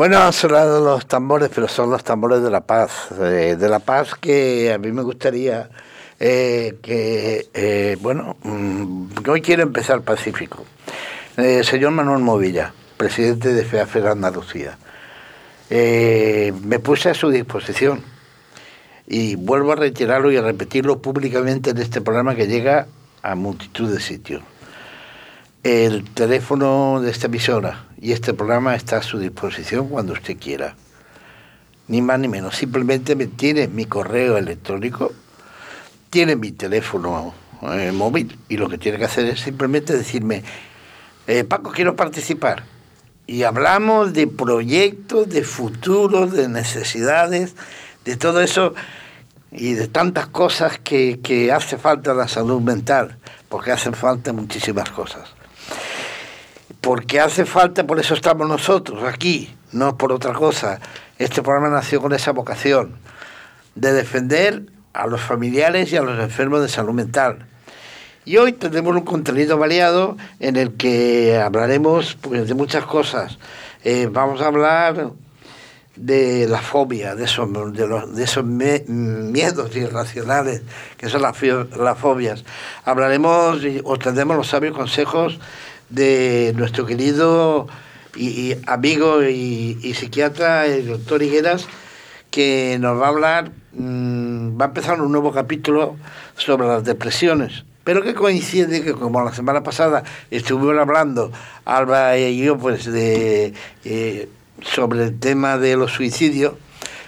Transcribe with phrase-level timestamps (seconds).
[0.00, 4.14] Bueno, han sonado los tambores, pero son los tambores de la paz, de la paz
[4.14, 5.68] que a mí me gustaría
[6.18, 10.64] eh, que, eh, bueno, mm, hoy quiero empezar pacífico.
[11.36, 14.78] Eh, señor Manuel Movilla, presidente de FEAFER Andalucía,
[15.68, 18.02] me puse a su disposición
[19.06, 22.86] y vuelvo a reiterarlo y a repetirlo públicamente en este programa que llega
[23.20, 24.40] a multitud de sitios.
[25.62, 30.74] El teléfono de esta emisora y este programa está a su disposición cuando usted quiera.
[31.86, 32.56] Ni más ni menos.
[32.56, 35.12] Simplemente me tiene mi correo electrónico,
[36.08, 37.34] tiene mi teléfono
[37.74, 40.42] eh, móvil y lo que tiene que hacer es simplemente decirme,
[41.26, 42.64] eh, Paco, quiero participar.
[43.26, 47.54] Y hablamos de proyectos, de futuros, de necesidades,
[48.06, 48.72] de todo eso
[49.52, 53.18] y de tantas cosas que, que hace falta la salud mental,
[53.50, 55.34] porque hacen falta muchísimas cosas
[56.80, 60.80] porque hace falta, por eso estamos nosotros aquí, no por otra cosa.
[61.18, 62.96] Este programa nació con esa vocación
[63.74, 67.46] de defender a los familiares y a los enfermos de salud mental.
[68.24, 73.38] Y hoy tendremos un contenido variado en el que hablaremos pues, de muchas cosas.
[73.84, 75.12] Eh, vamos a hablar
[75.96, 80.62] de la fobia, de esos, de, esos miedos irracionales
[80.96, 82.44] que son las, las fobias.
[82.84, 85.38] Hablaremos y os tendremos los sabios consejos
[85.90, 87.66] de nuestro querido
[88.16, 91.66] y, amigo y, psiquiatra, el doctor Higueras,
[92.30, 95.96] que nos va a hablar, mm, va a empezar un nuevo capítulo
[96.36, 97.64] sobre las depresiones.
[97.84, 101.32] Pero que coincide que como la semana pasada estuvimos hablando,
[101.64, 103.54] Alba y yo, pues de
[103.84, 104.28] eh,
[104.62, 106.54] sobre el tema de los suicidios,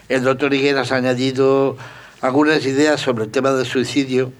[0.08, 1.76] el doctor Higueras ha añadido
[2.20, 4.32] algunas ideas sobre el tema del suicidio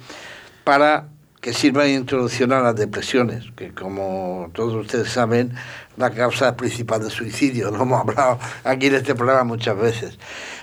[0.64, 1.08] para
[1.42, 5.52] que sirva de introducción a las depresiones, que como todos ustedes saben,
[5.96, 7.68] la causa principal de suicidio.
[7.74, 10.18] Hemos hablado aquí en este programa muchas veces.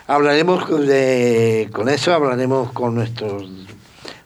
[0.07, 3.43] Hablaremos con eso, hablaremos con nuestros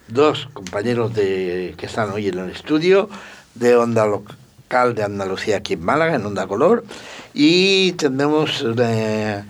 [0.08, 3.10] dos compañeros de, que están hoy en el estudio
[3.56, 6.86] de Onda Local de Andalucía aquí en Málaga, en Onda Color,
[7.34, 9.48] y tendremos una,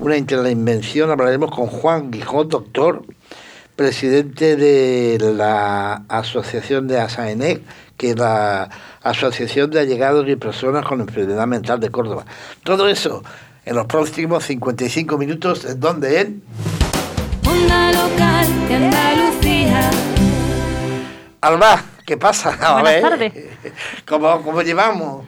[0.00, 3.04] una intervención, hablaremos con Juan Guijón, doctor,
[3.80, 7.62] presidente de la Asociación de ASAENEC,
[7.96, 8.68] que es la
[9.02, 12.26] Asociación de Allegados y Personas con Enfermedad Mental de Córdoba.
[12.62, 13.22] Todo eso
[13.64, 16.20] en los próximos 55 minutos, ¿en dónde?
[16.20, 16.42] En...
[17.48, 19.90] Onda local de Andalucía.
[21.40, 22.58] Alba, ¿qué pasa?
[22.82, 23.32] Buenas tardes.
[24.06, 25.24] ¿Cómo, ¿Cómo llevamos?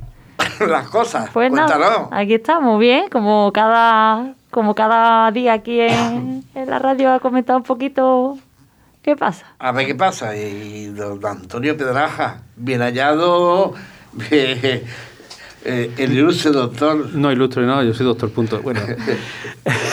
[0.68, 1.30] las cosas.
[1.32, 7.20] Pues nada, aquí estamos bien, como cada como cada día aquí en, la radio ha
[7.20, 8.38] comentado un poquito
[9.02, 9.46] qué pasa.
[9.58, 10.36] A ver qué pasa.
[10.36, 13.74] Y don Antonio Pedraja, bien hallado,
[14.30, 14.84] eh,
[15.64, 17.14] el ilustre doctor.
[17.14, 18.60] No, ilustre, no, yo soy doctor, punto.
[18.62, 18.80] Bueno.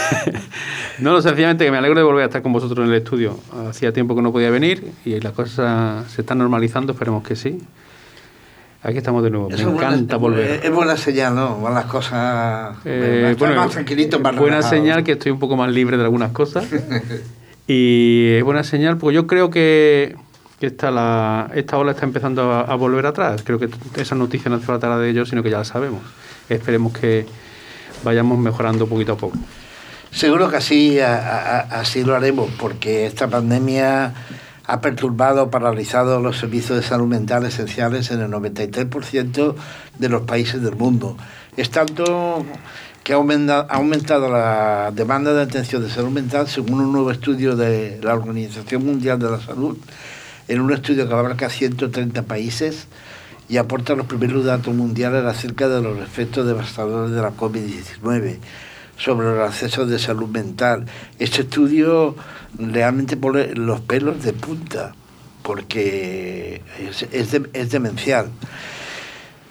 [0.99, 3.39] no, sencillamente que me alegro de volver a estar con vosotros en el estudio.
[3.69, 7.59] Hacía tiempo que no podía venir y las cosas se están normalizando, esperemos que sí.
[8.83, 9.49] Aquí estamos de nuevo.
[9.49, 10.61] Me encanta volver.
[10.63, 11.59] Es buena señal, ¿no?
[11.61, 15.97] Van las cosas eh, más tranquilitos, más Buena señal que estoy un poco más libre
[15.97, 16.65] de algunas cosas.
[17.67, 20.15] y es buena señal, porque yo creo que,
[20.61, 23.41] esta, la, esta ola está empezando a, volver atrás.
[23.43, 26.01] Creo que esa noticia no hace falta de ellos, sino que ya la sabemos.
[26.47, 27.25] Esperemos que
[28.03, 29.37] vayamos mejorando poquito a poco.
[30.11, 34.13] Seguro que así, así lo haremos, porque esta pandemia
[34.67, 39.55] ha perturbado, paralizado los servicios de salud mental esenciales en el 93%
[39.97, 41.15] de los países del mundo.
[41.55, 42.45] Es tanto
[43.03, 48.01] que ha aumentado, la demanda de atención de salud mental según un nuevo estudio de
[48.03, 49.77] la Organización Mundial de la Salud,
[50.49, 52.87] en un estudio que abarca 130 países
[53.47, 58.39] y aporta los primeros datos mundiales acerca de los efectos devastadores de la COVID-19
[58.97, 60.85] sobre el acceso de salud mental.
[61.19, 62.15] Este estudio
[62.57, 64.93] realmente pone los pelos de punta,
[65.43, 66.61] porque
[67.21, 68.29] es, demencial.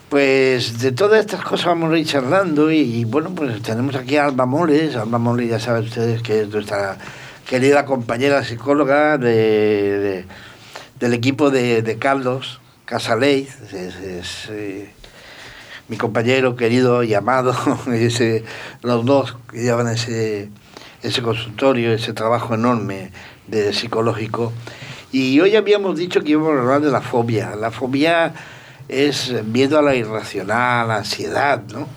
[0.08, 4.26] Pues de todas estas cosas vamos a ir charlando y, bueno, pues tenemos aquí a
[4.26, 4.94] Alba Moles.
[4.94, 6.96] Alba Moles ya saben ustedes que es nuestra
[7.48, 10.24] querida compañera psicóloga de,
[10.98, 13.48] del equipo de, Carlos Casaley.
[13.72, 14.90] Es, eh,
[15.88, 17.54] mi compañero querido y amado,
[17.92, 18.44] ese,
[18.82, 20.50] los dos que llevan ese
[21.02, 23.10] ese consultorio, ese trabajo enorme
[23.46, 24.52] de psicológico.
[25.12, 27.54] Y hoy habíamos dicho que íbamos a hablar de la fobia.
[27.56, 28.34] La fobia
[28.88, 31.88] es miedo a la irracional, la ansiedad, ¿no?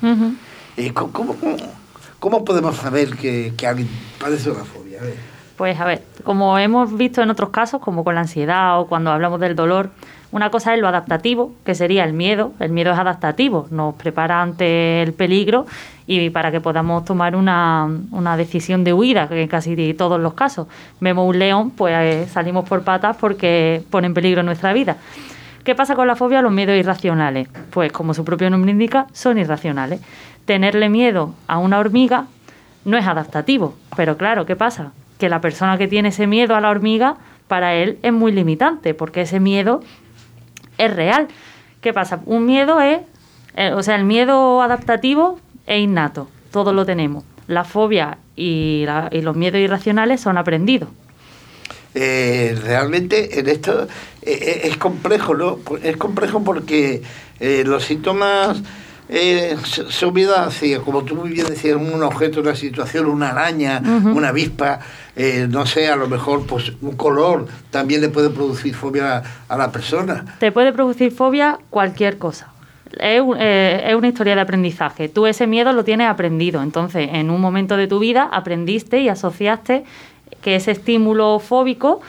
[2.20, 3.90] ¿cómo, podemos saber que, alguien
[4.20, 5.00] padece una fobia?
[5.60, 9.12] Pues a ver, como hemos visto en otros casos, como con la ansiedad o cuando
[9.12, 9.90] hablamos del dolor,
[10.32, 12.54] una cosa es lo adaptativo, que sería el miedo.
[12.62, 15.66] El miedo es adaptativo, nos prepara ante el peligro
[16.08, 20.34] y para que podamos tomar una, una decisión de huida, que en casi todos los
[20.34, 20.68] casos.
[21.02, 24.96] Vemos un león, pues eh, salimos por patas porque pone en peligro nuestra vida.
[25.66, 26.42] ¿Qué pasa con la fobia?
[26.42, 27.50] Los miedos irracionales.
[27.72, 30.00] Pues como su propio nombre indica, son irracionales.
[30.46, 32.28] Tenerle miedo a una hormiga
[32.86, 34.94] no es adaptativo, pero claro, ¿qué pasa?
[35.20, 37.18] Que la persona que tiene ese miedo a la hormiga,
[37.48, 39.82] para él es muy limitante, porque ese miedo
[40.78, 41.28] es real.
[41.82, 42.22] ¿Qué pasa?
[42.26, 43.02] Un miedo es,
[43.56, 47.24] eh, o sea, el miedo adaptativo es innato, todos lo tenemos.
[47.48, 50.90] La fobia y, los miedos irracionales son aprendidos.
[51.96, 53.88] Eh, realmente en esto
[54.22, 55.60] eh, es complejo, ¿no?
[55.84, 57.02] Es complejo porque
[57.40, 58.62] los síntomas
[59.12, 64.30] eh, son así, como tú muy bien decías, un objeto, una situación, una araña, una
[64.30, 64.80] avispa,
[65.22, 69.58] eh, no sé, a lo mejor pues un color también le puede producir fobia a,
[69.58, 70.24] la persona.
[70.40, 72.54] Te puede producir fobia cualquier cosa.
[72.94, 75.10] Es, eh, es, una historia de aprendizaje.
[75.10, 76.64] Tú ese miedo lo tienes aprendido.
[76.64, 79.84] Entonces, en un momento de tu vida aprendiste y asociaste
[80.42, 82.00] que ese estímulo fóbico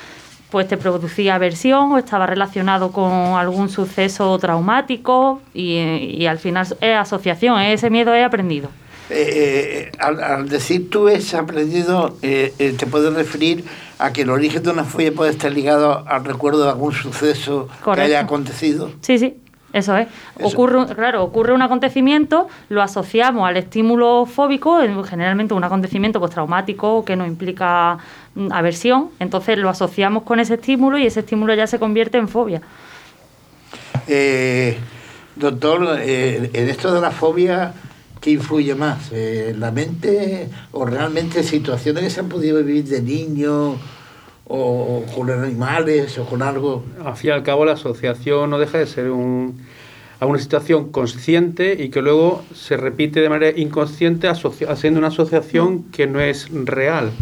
[0.51, 6.97] pues te producía aversión o estaba relacionado con algún suceso traumático y, al final es
[6.97, 8.69] asociación, ese miedo es aprendido.
[9.11, 13.65] Eh, eh, al, decir tú es aprendido, eh, te puedes referir
[13.99, 17.69] a que el origen de una fobia puede estar ligado al recuerdo de algún suceso
[17.85, 18.93] que haya acontecido.
[19.01, 19.37] Sí, sí,
[19.73, 20.09] eso es.
[20.41, 27.05] Ocurre, claro, ocurre un acontecimiento, lo asociamos al estímulo fóbico, generalmente un acontecimiento pues, traumático
[27.05, 27.99] que nos implica
[28.35, 32.29] mm, aversión, entonces lo asociamos con ese estímulo y ese estímulo ya se convierte en
[32.29, 32.63] fobia.
[34.09, 34.77] Eh,
[35.37, 37.73] doctor, eh, en esto de la fobia,
[38.21, 39.11] ¿qué influye más?
[39.13, 43.77] Eh, ¿La mente o realmente situaciones que se han podido vivir de niño?
[44.53, 46.83] o con animales o con algo.
[47.05, 49.61] Al fin y al cabo la asociación no deja de ser un,
[50.27, 56.07] una situación consciente y que luego se repite de manera inconsciente haciendo una asociación que
[56.07, 57.13] no es real.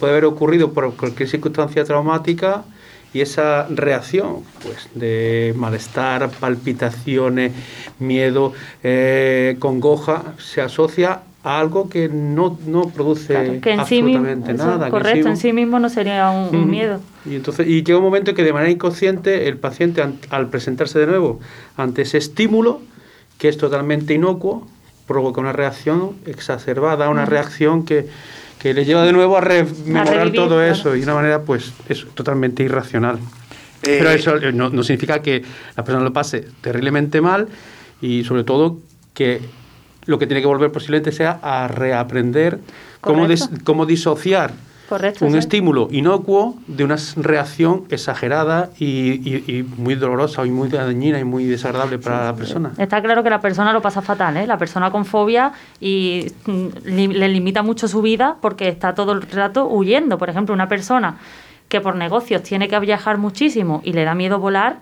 [0.00, 2.64] Puede haber ocurrido por cualquier circunstancia traumática
[3.14, 7.52] y esa reacción pues, de malestar, palpitaciones,
[7.98, 14.90] miedo, eh, congoja, se asocia algo que no, no produce absolutamente nada.
[14.90, 17.00] correcto, en sí mismo no sería un, miedo.
[17.28, 21.06] Y, entonces, y llega un momento que de manera inconsciente el paciente al presentarse de
[21.06, 21.40] nuevo
[21.76, 22.80] ante ese estímulo,
[23.38, 24.66] que es totalmente inocuo,
[25.08, 28.06] provoca una reacción exacerbada, una reacción que,
[28.62, 32.06] que, le lleva de nuevo a rememorar todo eso y de una manera pues es
[32.14, 33.18] totalmente irracional.
[33.82, 35.42] Eh, Pero eso eh, no, no significa que
[35.76, 37.48] la persona lo pase terriblemente mal
[38.00, 38.78] y sobre todo
[39.14, 39.40] que
[40.06, 42.58] lo que tiene que volver posiblemente sea a reaprender
[43.00, 43.26] cómo,
[43.64, 44.52] cómo disociar
[45.20, 51.44] un estímulo inocuo de una reacción exagerada y, muy dolorosa y muy dañina y muy
[51.44, 52.72] desagradable para la persona.
[52.78, 54.46] Está claro que la persona lo pasa fatal, ¿eh?
[54.46, 59.22] la persona con fobia y mm, le limita mucho su vida porque está todo el
[59.22, 60.18] rato huyendo.
[60.18, 61.16] Por ejemplo, una persona
[61.68, 64.76] que por negocios tiene que viajar muchísimo y le da miedo volar,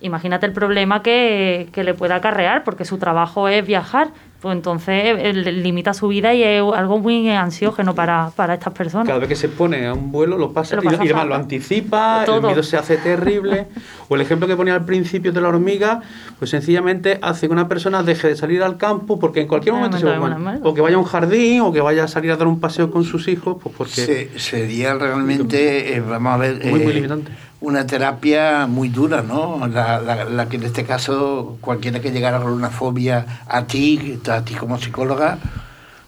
[0.00, 4.08] imagínate el problema que, que le puede acarrear porque su trabajo es viajar
[4.40, 9.06] pues entonces limita su vida y es algo muy ansiógeno para, para estas personas.
[9.06, 12.42] Cada vez que se pone a un vuelo lo pasa, y, además lo anticipa, el
[12.42, 13.66] miedo se hace terrible.
[14.08, 16.02] o el ejemplo que ponía al principio de la hormiga,
[16.38, 19.98] pues sencillamente hace que una persona deje de salir al campo porque en cualquier momento,
[19.98, 22.46] se va o que vaya a un jardín o que vaya a salir a dar
[22.46, 24.30] un paseo con sus hijos, pues porque...
[24.36, 26.60] sería realmente, eh, vamos a ver...
[26.66, 29.66] Muy, muy eh, limitante una terapia muy dura, ¿no?
[29.66, 34.42] La, la, que en este caso cualquiera que llegara con una fobia a ti, a
[34.42, 35.38] ti como psicóloga,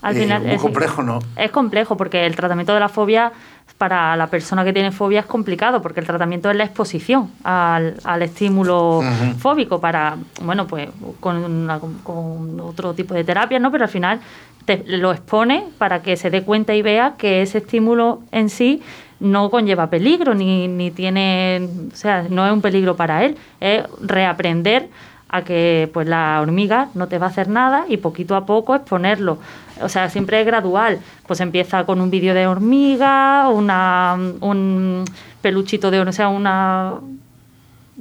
[0.03, 1.21] Al eh, final, es complejo, ¿no?
[1.37, 3.33] Es complejo porque el tratamiento de la fobia
[3.79, 7.97] para la persona que tiene fobia es complicado porque el tratamiento es la exposición al,
[8.03, 9.03] al estímulo
[9.39, 10.89] fóbico para, bueno, pues
[11.21, 11.69] con,
[12.03, 13.71] con, otro tipo de terapia, ¿no?
[13.71, 14.21] Pero al final
[14.65, 18.83] te lo expone para que se dé cuenta y vea que ese estímulo en sí
[19.21, 23.85] no conlleva peligro, ni, ni tiene, o sea, no es un peligro para él, es
[24.01, 24.89] reaprender
[25.29, 28.75] a que pues la hormiga no te va a hacer nada y poquito a poco
[28.75, 29.39] exponerlo.
[29.83, 31.01] O sea, siempre es gradual.
[31.27, 35.05] Pues empieza con un vídeo de hormiga, una, un
[35.43, 36.95] peluchito de, o sea, una,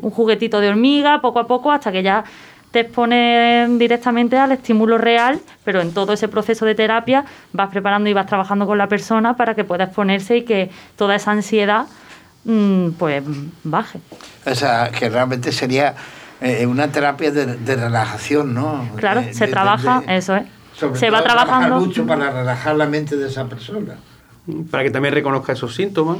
[0.01, 2.23] un juguetito de hormiga, poco a poco, hasta que ya
[2.71, 8.09] te expones directamente al estímulo real, pero en todo ese proceso de terapia vas preparando
[8.09, 11.85] y vas trabajando con la persona para que pueda exponerse y que toda esa ansiedad
[12.43, 13.23] mm, pues
[13.63, 13.99] baje.
[14.45, 15.95] O sea, que realmente sería
[16.41, 18.89] eh, una terapia de, relajación, ¿no?
[18.97, 20.45] Claro, se trabaja, eso es.
[20.93, 23.95] se va trabajando mucho para relajar la mente de esa persona.
[24.69, 26.17] para que también reconozca esos síntomas,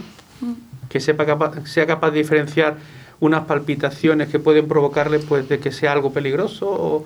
[0.90, 1.26] que sepa
[1.66, 2.78] sea capaz de diferenciar
[3.20, 7.06] unas palpitaciones que pueden provocarle pues de que sea algo peligroso o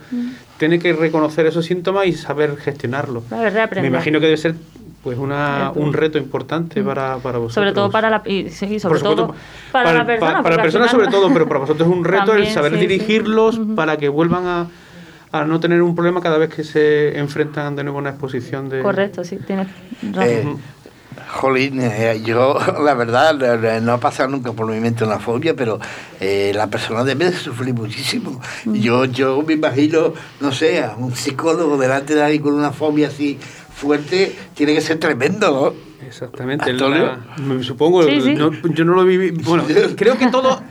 [0.57, 3.23] tiene que reconocer esos síntomas y saber gestionarlo.
[3.29, 4.55] Me imagino que debe ser
[5.03, 7.53] pues una, un reto importante para, para vosotros.
[7.55, 9.33] Sobre todo para la, sí, sobre todo
[9.71, 10.43] para, la persona.
[10.43, 13.97] Para, la persona sobre todo, pero para vosotros es un reto el saber dirigirlos para
[13.97, 14.67] que vuelvan a,
[15.31, 18.69] a, no tener un problema cada vez que se enfrentan de nuevo a una exposición
[18.69, 18.81] de...
[18.81, 19.67] Correcto, sí, tienes
[20.21, 20.45] eh,
[21.27, 25.79] Jolín, eh, yo la verdad no he pasado nunca por movimiento de la fobia, pero
[26.19, 28.41] eh, la persona debe sufrir muchísimo.
[28.65, 28.73] Mm.
[28.75, 33.07] Yo, yo me imagino, no sé, a un psicólogo delante de alguien con una fobia
[33.07, 33.39] así
[33.73, 35.90] fuerte, tiene que ser tremendo, ¿no?
[36.11, 36.73] Exactamente.
[37.37, 39.31] me supongo, yo no lo viví.
[39.31, 39.63] Bueno,
[39.95, 40.61] creo que todos,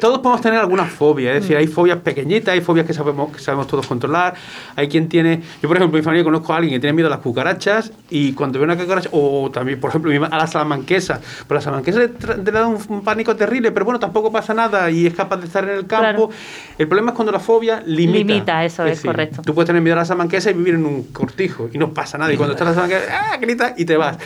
[0.00, 1.34] todos podemos tener alguna fobia.
[1.34, 4.34] Es decir, hay fobias pequeñitas, hay fobias que sabemos, que sabemos todos controlar.
[4.74, 5.40] Hay quien tiene.
[5.62, 7.92] Yo, por ejemplo, en mi familia conozco a alguien que tiene miedo a las cucarachas
[8.10, 11.20] y cuando ve una cucaracha, o también, por ejemplo, a la salamanquesa.
[11.46, 15.14] Pero la salamanquesa le, da un, pánico terrible, pero bueno, tampoco pasa nada y es
[15.14, 16.28] capaz de estar en el campo.
[16.76, 18.18] El problema es cuando la fobia limita.
[18.18, 19.42] Limita, eso es, correcto.
[19.42, 22.18] Tú puedes tener miedo a la salamanquesa y vivir en un cortijo y no pasa
[22.18, 22.32] nada.
[22.32, 23.36] Y cuando estás en la salamanquesa, ¡ah!
[23.36, 24.18] grita y te vas.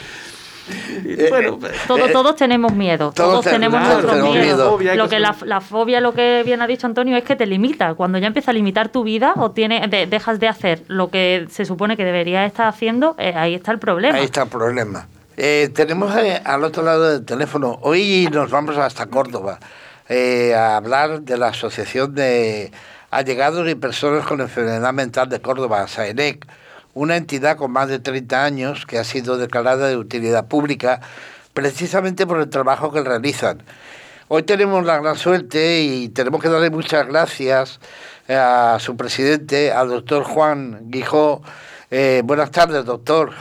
[1.04, 4.78] Eh, bueno, eh, todos, todos tenemos miedo, todos, tenemos nuestro miedo.
[4.94, 7.94] Lo que la, fobia, lo que bien ha dicho Antonio, es que te limita.
[7.94, 11.64] Cuando ya empieza a limitar tu vida o tiene, dejas de hacer lo que se
[11.64, 14.18] supone que deberías estar haciendo, eh, ahí está el problema.
[14.18, 15.06] Ahí está el problema.
[15.36, 16.12] tenemos
[16.44, 19.58] al otro lado del teléfono, hoy nos vamos hasta Córdoba
[20.08, 22.70] a hablar de la Asociación de
[23.10, 26.46] Allegados y Personas con Enfermedad Mental de Córdoba, SAENEC
[26.94, 31.00] una entidad con más de 30 años que ha sido declarada de utilidad pública
[31.54, 33.62] precisamente por el trabajo que realizan.
[34.28, 37.80] Hoy tenemos la gran suerte y tenemos que darle muchas gracias
[38.28, 41.42] a su presidente, al doctor Juan Guijó.
[41.90, 43.32] Eh, buenas tardes, doctor.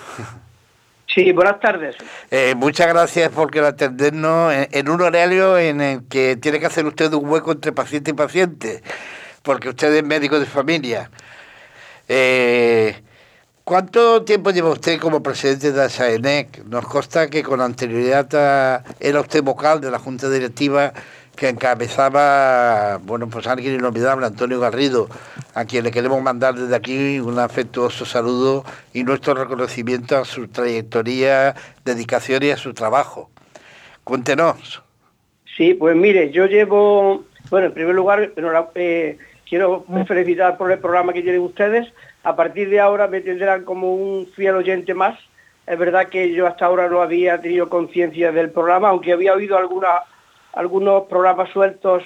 [1.08, 1.96] Sí, buenas tardes.
[2.30, 6.86] Eh, muchas gracias por atendernos en, en, un horario en el que tiene que hacer
[6.86, 8.82] usted un hueco entre paciente y paciente,
[9.44, 11.10] porque usted es médico de familia.
[12.08, 13.02] Eh,
[13.64, 16.66] ¿Cuánto tiempo lleva usted como presidente de SAENEC?
[16.66, 20.92] Nos consta que con anterioridad era usted vocal de la Junta Directiva
[21.36, 25.08] que encabezaba, bueno, pues alguien inolvidable, Antonio Garrido,
[25.54, 30.48] a quien le queremos mandar desde aquí un afectuoso saludo y nuestro reconocimiento a su
[30.48, 33.30] trayectoria, dedicación y a su trabajo.
[34.04, 34.82] Cuéntenos.
[35.56, 38.32] Sí, pues mire, yo llevo, bueno, en primer lugar,
[38.76, 41.88] eh, quiero felicitar por el programa que tienen ustedes
[42.24, 45.18] a partir de ahora me tendrán como un fiel oyente más.
[45.66, 49.58] Es verdad que yo hasta ahora no había tenido conciencia del programa, aunque había oído
[50.54, 52.04] algunos programas sueltos,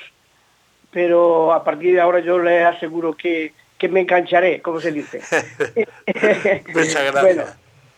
[0.91, 3.53] pero a partir de ahora yo les aseguro que,
[3.89, 5.19] me engancharé, como se dice.
[6.73, 7.21] Muchas gracias.
[7.21, 7.43] Bueno,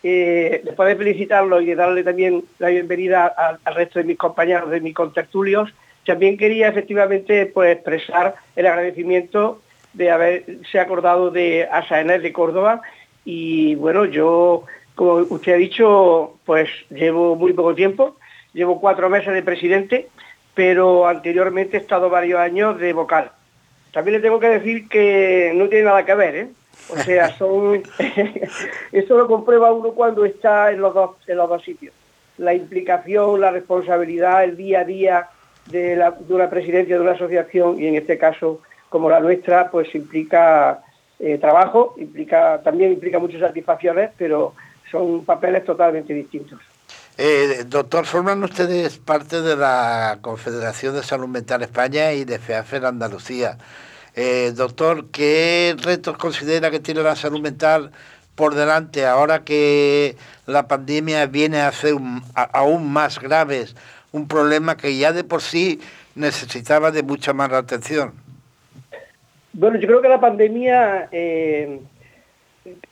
[0.03, 4.69] eh, después de felicitarlo y de darle también la bienvenida al, resto de mis compañeros,
[4.69, 5.73] de mis contertulios,
[6.05, 9.61] también quería efectivamente pues, expresar el agradecimiento
[9.97, 12.81] de haberse acordado de Asaener de Córdoba
[13.25, 14.63] y bueno, yo,
[14.95, 18.15] como usted ha dicho, pues llevo muy poco tiempo,
[18.53, 20.07] llevo cuatro meses de presidente,
[20.53, 23.31] pero anteriormente he estado varios años de vocal.
[23.91, 26.47] También le tengo que decir que no tiene nada que ver, ¿eh?
[26.89, 27.83] O sea, son
[28.91, 31.93] eso lo comprueba uno cuando está en los dos, en los dos sitios.
[32.37, 35.27] La implicación, la responsabilidad, el día a día
[35.65, 38.61] de, la, de una presidencia de una asociación y en este caso
[38.97, 40.81] como la nuestra, pues implica
[41.19, 44.55] eh, trabajo, implica también implica muchas satisfacciones, pero
[44.89, 46.59] son papeles totalmente distintos.
[47.15, 52.87] Eh, doctor, forman ustedes parte de la Confederación de Salud Mental España y de FEAFER
[52.87, 53.59] Andalucía.
[54.15, 57.91] Eh, doctor, ¿qué retos considera que tiene la salud mental
[58.33, 61.93] por delante ahora que la pandemia viene a ser
[62.33, 63.75] aún más graves,
[64.11, 65.79] un problema que ya de por sí
[66.15, 68.25] necesitaba de mucha más atención?
[69.59, 71.79] Bueno, yo creo que la pandemia, eh,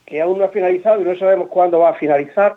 [0.04, 2.56] que aún no ha finalizado y no sabemos cuándo va a finalizar,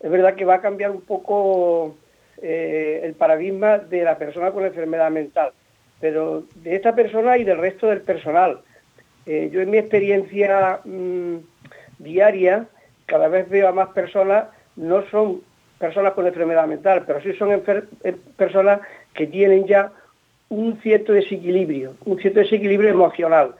[0.00, 1.94] es verdad que va a cambiar un poco
[2.40, 5.52] eh, el paradigma de la persona con enfermedad mental,
[6.00, 8.62] pero de esta persona y del resto del personal.
[9.26, 11.36] Eh, yo en mi experiencia mm,
[11.98, 12.64] diaria,
[13.04, 15.42] cada vez veo a más personas, no son
[15.78, 17.62] personas con enfermedad mental, pero sí son
[18.34, 18.80] personas
[19.12, 19.92] que tienen ya
[20.52, 23.54] un cierto desequilibrio, un cierto desequilibrio emocional,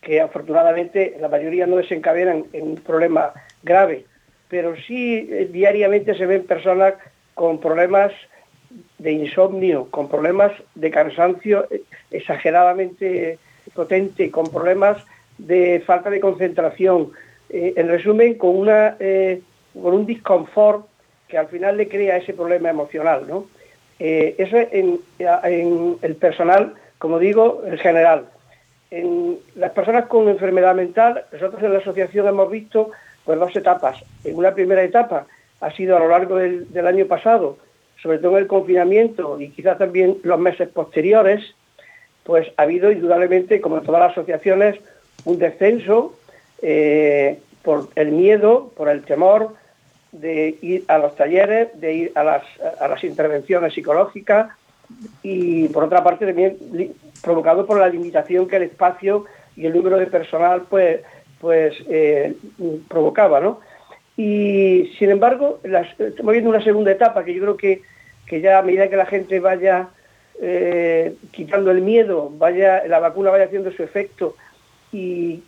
[0.00, 3.32] que afortunadamente la mayoría no desencadenan en un problema
[3.64, 4.04] grave,
[4.48, 6.94] pero sí eh, diariamente se ven personas
[7.34, 8.12] con problemas
[8.98, 11.82] de insomnio, con problemas de cansancio eh,
[12.12, 13.40] exageradamente
[13.74, 15.04] potente, con problemas
[15.36, 17.10] de falta de concentración,
[17.48, 18.96] eh, en resumen, con, una,
[19.74, 20.86] con un disconfort
[21.26, 23.46] que al final le crea ese problema emocional, ¿no?
[24.00, 24.98] Eh, eso en,
[26.02, 28.24] el personal, como digo, en general.
[28.90, 32.90] En las personas con enfermedad mental, nosotros en la asociación hemos visto
[33.24, 34.02] pues, dos etapas.
[34.24, 35.26] En una primera etapa
[35.60, 37.58] ha sido a lo largo del, del año pasado,
[38.02, 41.54] sobre todo en el confinamiento y quizás también los meses posteriores,
[42.24, 44.80] pues ha habido indudablemente, como en todas las asociaciones,
[45.26, 46.14] un descenso
[46.62, 49.54] eh, por el miedo, por el temor
[50.12, 52.42] de ir a los talleres, de ir a las,
[52.80, 54.48] a las intervenciones psicológicas
[55.22, 56.56] y por otra parte también
[57.22, 59.24] provocado por la limitación que el espacio
[59.56, 61.00] y el número de personal pues,
[61.40, 62.34] pues eh,
[62.88, 63.60] provocaba, ¿no?
[64.16, 67.82] Y sin embargo, estamos viendo una segunda etapa que yo creo que,
[68.26, 69.88] que ya a medida que la gente vaya
[70.42, 74.36] eh, quitando el miedo, vaya la vacuna vaya haciendo su efecto
[74.92, 75.42] y,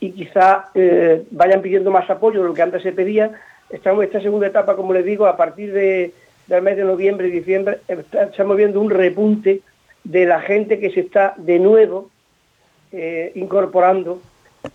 [0.00, 3.32] y quizá eh, vayan pidiendo más apoyo de lo que antes se pedía.
[3.72, 6.12] Estamos en esta segunda etapa, como les digo, a partir de,
[6.46, 9.62] del mes de noviembre y diciembre, estamos viendo un repunte
[10.04, 12.10] de la gente que se está de nuevo
[12.92, 14.20] eh, incorporando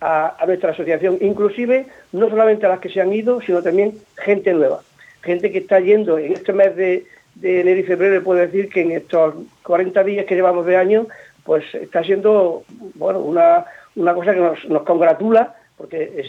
[0.02, 4.52] a, nuestra asociación, inclusive no solamente a las que se han ido, sino también gente
[4.52, 4.82] nueva,
[5.22, 6.18] gente que está yendo.
[6.18, 10.26] En este mes de, de enero y febrero, puedo decir que en estos 40 días
[10.26, 11.06] que llevamos de año,
[11.44, 12.64] pues está siendo
[12.96, 16.26] bueno una, una cosa que nos, nos congratula, porque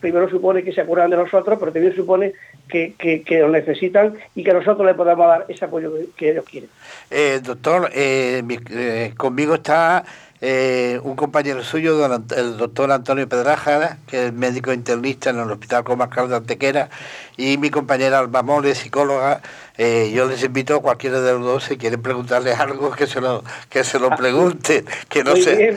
[0.00, 2.32] primero supone que se acuerdan de nosotros, pero también supone
[2.68, 6.70] que, que, lo necesitan y que nosotros le podamos dar ese apoyo que, ellos quieren.
[7.10, 10.04] Eh, doctor, eh, eh, conmigo está
[10.40, 16.28] un compañero suyo, el doctor Antonio Pedraja, que es médico internista en el Hospital Comarcal
[16.28, 16.88] de Antequera,
[17.36, 19.42] y mi compañera Alba Mole, psicóloga.
[19.76, 23.42] yo les invito a cualquiera de los dos, si quieren preguntarles algo, que se lo,
[23.68, 25.76] que se lo pregunten, que no sé.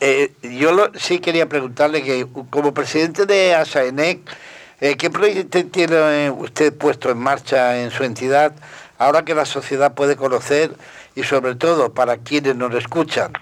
[0.00, 4.20] Eh, yo sí quería preguntarle que como presidente de ASAENEC,
[4.80, 8.52] eh, ¿qué proyecto tiene usted puesto en marcha en su entidad
[8.98, 10.72] ahora que la sociedad puede conocer
[11.14, 13.32] y sobre todo para quienes nos escuchan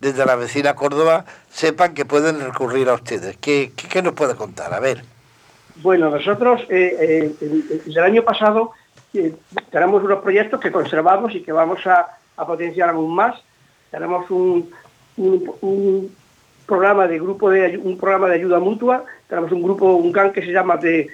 [0.00, 3.36] desde la vecina Córdoba sepan que pueden recurrir a ustedes?
[3.38, 4.74] ¿Qué, qué, nos puede contar?
[4.74, 5.04] A ver.
[5.76, 7.34] Bueno, nosotros eh,
[7.86, 8.72] el año pasado
[9.70, 13.40] tenemos unos proyectos que conservamos y que vamos a, a potenciar aún más.
[13.90, 14.70] Tenemos un,
[15.16, 16.10] un,
[16.66, 19.04] programa de grupo de un programa de ayuda mutua.
[19.28, 21.10] Tenemos un grupo, un GAN que se llama de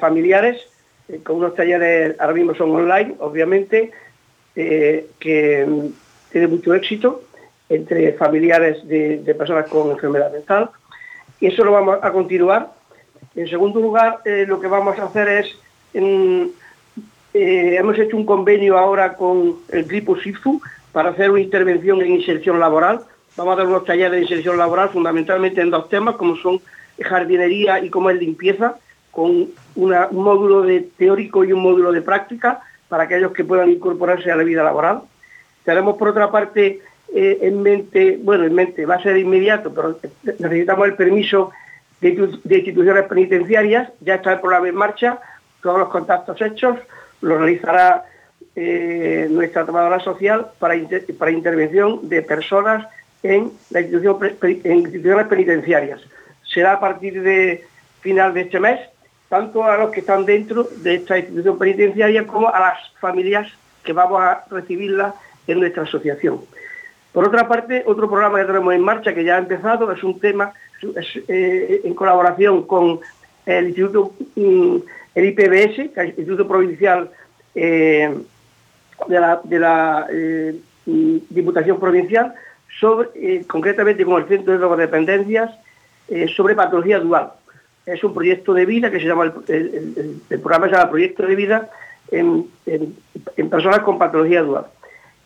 [0.00, 0.60] familiares,
[1.08, 3.90] eh, con unos talleres, ahora mismo son online, obviamente,
[4.54, 5.86] eh, que mm,
[6.30, 7.22] tiene mucho éxito
[7.68, 10.70] entre familiares de, personas con enfermedad mental.
[11.40, 12.70] Y eso lo vamos a continuar.
[13.34, 15.56] En segundo lugar, eh, lo que vamos a hacer es,
[17.34, 20.60] hemos hecho un convenio ahora con el Gripo SIFU
[20.92, 23.00] para hacer una intervención en inserción laboral
[23.36, 26.60] Vamos a dar unos talleres de inserción laboral fundamentalmente en dos temas, como son
[27.00, 28.76] jardinería y como es limpieza,
[29.10, 34.30] con un módulo de teórico y un módulo de práctica para aquellos que puedan incorporarse
[34.30, 35.02] a la vida laboral.
[35.64, 36.80] Tenemos por otra parte
[37.14, 39.98] eh, en mente, bueno, en mente, va a ser inmediato, pero
[40.38, 41.52] necesitamos el permiso
[42.02, 42.10] de,
[42.56, 45.20] instituciones penitenciarias, ya está el programa en marcha,
[45.62, 46.78] todos los contactos hechos,
[47.22, 48.04] lo realizará
[48.56, 52.86] eh, nuestra tomadora social para intervención de personas
[53.22, 56.00] en, la institución, en instituciones penitenciarias.
[56.44, 57.64] Será a partir de
[58.00, 58.80] final de este mes,
[59.28, 63.50] tanto a los que están dentro de esta institución penitenciaria como a las familias
[63.84, 65.14] que vamos a recibirla
[65.46, 66.40] en nuestra asociación.
[67.12, 70.18] Por otra parte, otro programa que tenemos en marcha, que ya ha empezado, es un
[70.18, 70.52] tema
[71.28, 73.00] eh, en colaboración con
[73.44, 74.76] el Instituto, mm,
[75.14, 77.10] el IPBS, el Instituto Provincial
[77.54, 78.14] eh,
[79.08, 80.54] de la, de la eh,
[80.86, 82.34] mm, Diputación Provincial,
[82.78, 85.50] sobre, eh, concretamente con el Centro de Drogodependencias,
[86.08, 87.32] eh, sobre patología dual.
[87.86, 91.70] Es un proyecto de vida que se llama, el, programa se llama Proyecto de Vida
[92.10, 92.46] en,
[93.50, 94.66] personas con patología dual.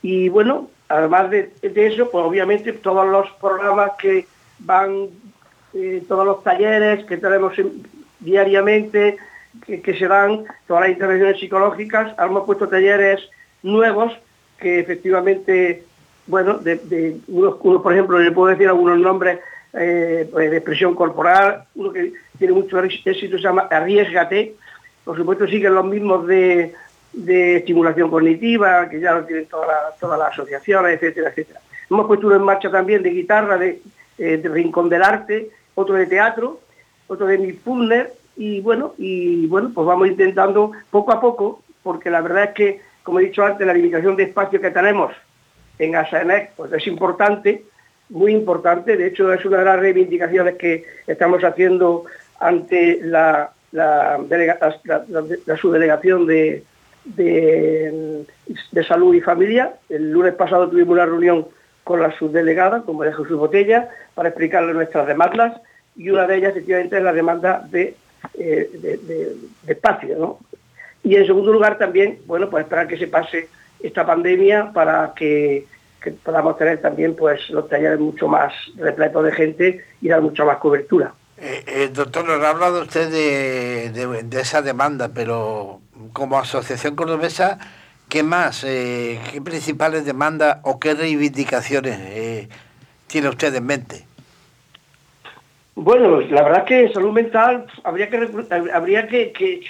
[0.03, 4.27] Y bueno, además de, eso, pues obviamente todos los programas que
[4.61, 5.09] van,
[5.75, 7.53] eh, todos los talleres que tenemos
[8.21, 9.17] diariamente,
[9.67, 13.29] que, que, se dan, todas las intervenciones psicológicas, hemos puesto talleres
[13.63, 14.13] nuevos
[14.59, 15.85] que efectivamente
[16.27, 19.39] bueno, de, de por ejemplo, le puedo decir algunos nombres
[19.73, 24.55] eh, pues, de expresión corporal, uno que tiene mucho éxito se llama Arriesgate,
[25.05, 26.75] por supuesto siguen los mismos de,
[27.13, 31.61] de estimulación cognitiva, que ya lo tienen todas las, todas las asociaciones, etcétera, etcétera.
[31.91, 33.81] Hemos puesto uno en marcha también de guitarra, de,
[34.19, 36.61] eh, Rincón del Arte, otro de teatro,
[37.07, 42.21] otro de Midpulner, y bueno, y bueno, pues vamos intentando poco a poco, porque la
[42.21, 45.13] verdad es que, como he dicho antes, la limitación de espacio que tenemos
[45.79, 47.65] en ASAENEC pues es importante,
[48.09, 52.05] muy importante, de hecho es una de las reivindicaciones que estamos haciendo
[52.39, 56.63] ante la, la, la, subdelegación de,
[57.05, 59.75] de, Salud y Familia.
[59.89, 61.47] El lunes pasado tuvimos una reunión
[61.83, 65.61] con la subdelegada, como de Jesús Botella, para explicarle nuestras demandas
[65.97, 67.95] y una de ellas efectivamente es la demanda de,
[68.35, 69.37] eh, de,
[69.67, 70.17] espacio.
[70.19, 70.39] ¿no?
[71.03, 73.49] Y en segundo lugar también, bueno, pues esperar que se pase
[73.81, 75.67] esta pandemia para que,
[76.23, 80.59] podamos tener también pues los talleres mucho más repletos de gente y dar mucha más
[80.59, 81.13] cobertura.
[81.39, 85.81] Eh, eh, doctor, nos ha hablado usted de, esa demanda, pero
[86.13, 87.59] como asociación cordobesa,
[88.09, 88.65] ¿qué más?
[88.65, 92.49] Eh, ¿Qué principales demandas o qué reivindicaciones
[93.07, 94.07] tiene usted en mente?
[95.75, 98.31] Bueno, la verdad es que salud mental habría que
[98.73, 99.61] habría que, que,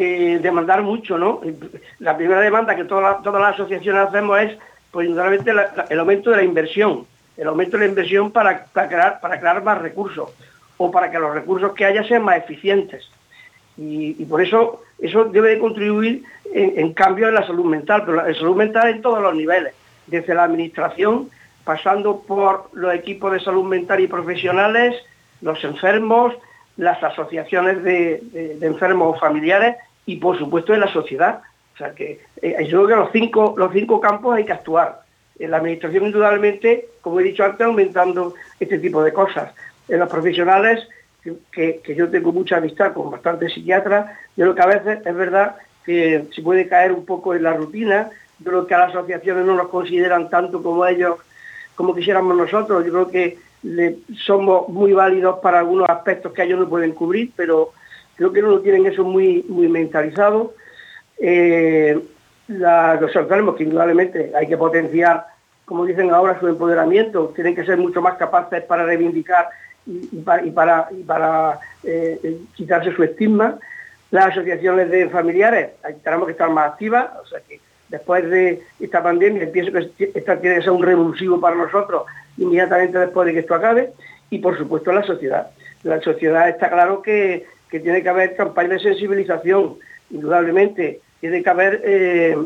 [0.00, 1.40] demandar mucho, ¿no?
[1.98, 4.58] La primera demanda que todas las asociaciones hacemos es,
[4.90, 5.52] pues, indudablemente,
[5.90, 9.78] el aumento de la inversión, el aumento de la inversión para, crear, para crear más
[9.78, 10.30] recursos
[10.76, 13.08] o para que los recursos que haya sean más eficientes.
[13.76, 18.34] Y, por eso eso debe de contribuir en, cambio en la salud mental, pero la
[18.34, 19.74] salud mental en todos los niveles,
[20.06, 21.30] desde la administración,
[21.64, 24.94] pasando por los equipos de salud mental y profesionales,
[25.40, 26.34] los enfermos,
[26.76, 31.42] las asociaciones de, enfermos familiares y por supuesto en la sociedad.
[31.74, 35.02] O sea que eh, yo creo que los cinco, los cinco campos hay que actuar.
[35.38, 39.52] En la administración indudablemente, como he dicho antes, aumentando este tipo de cosas.
[39.88, 40.86] En los profesionales,
[41.50, 44.06] que, yo tengo mucha amistad con bastantes psiquiatras,
[44.36, 47.54] yo creo que a veces es verdad que se puede caer un poco en la
[47.54, 51.18] rutina, yo creo que a las asociaciones no nos consideran tanto como ellos,
[51.74, 53.38] como quisiéramos nosotros, yo creo que
[54.26, 57.72] somos muy válidos para algunos aspectos que ellos no pueden cubrir, pero
[58.16, 60.54] creo que no lo tienen eso muy, mentalizado.
[61.18, 61.98] Eh,
[62.48, 65.26] los enfermos, que indudablemente hay que potenciar,
[65.64, 69.48] como dicen ahora, su empoderamiento, tienen que ser mucho más capaces para reivindicar
[69.86, 70.18] y,
[70.50, 73.58] para, para, eh, quitarse su estigma.
[74.10, 75.70] Las asociaciones de familiares
[76.02, 80.38] tenemos que estar más activas, o sea que después de esta pandemia pienso que esta
[80.38, 82.02] tiene que ser un revulsivo para nosotros
[82.38, 83.92] inmediatamente después de que esto acabe,
[84.30, 85.50] y por supuesto la sociedad.
[85.82, 89.76] La sociedad está claro que, tiene que haber campañas de sensibilización,
[90.10, 92.36] indudablemente, tiene que haber eh,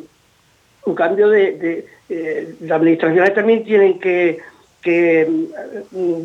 [0.84, 1.86] un cambio de...
[2.08, 4.38] Eh, las administraciones también tienen que,
[5.90, 6.22] mm,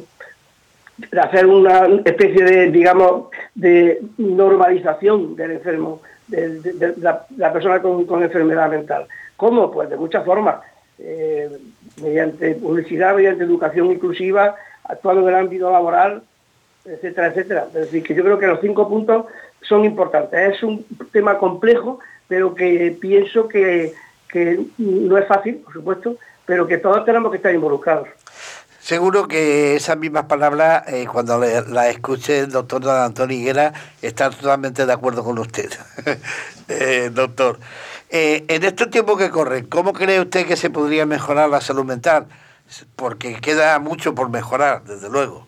[1.18, 9.08] hacer una especie de, digamos, de normalización del enfermo, de, la, persona con, enfermedad mental.
[9.36, 9.72] ¿Cómo?
[9.72, 10.58] Pues de muchas formas.
[11.00, 11.50] Eh,
[12.02, 16.24] mediante publicidad, mediante educación inclusiva, actuando en el ámbito laboral,
[16.86, 17.68] etcétera, etcétera.
[17.68, 19.26] Es decir, que yo creo que los cinco puntos
[19.62, 20.56] son importantes.
[20.56, 23.94] Es un tema complejo, pero que pienso que,
[24.78, 28.08] no es fácil, por supuesto, pero que todos tenemos que estar involucrados.
[28.80, 34.32] Seguro que esas mismas palabras, eh, cuando las escuche el doctor don Antonio Higuera, está
[34.32, 35.70] totalmente de acuerdo con usted,
[36.68, 37.60] eh, doctor.
[38.14, 41.86] Eh, en este tiempo que corre, ¿cómo cree usted que se podría mejorar la salud
[41.86, 42.26] mental?
[42.98, 45.48] Porque queda mucho por mejorar, desde luego.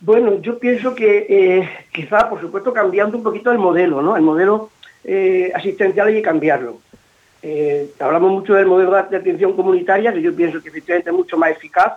[0.00, 4.14] Bueno, yo pienso que eh, quizá, por supuesto, cambiando un poquito el modelo, ¿no?
[4.14, 4.68] El modelo
[5.02, 6.80] eh, asistencial hay que cambiarlo.
[7.98, 11.52] hablamos mucho del modelo de atención comunitaria, que yo pienso que efectivamente es mucho más
[11.52, 11.94] eficaz,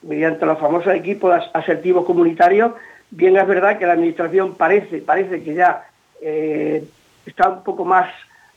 [0.00, 2.72] mediante los famosos equipos asertivos comunitarios.
[3.10, 5.86] Bien es verdad que la Administración parece, parece que ya
[7.26, 8.10] está un poco más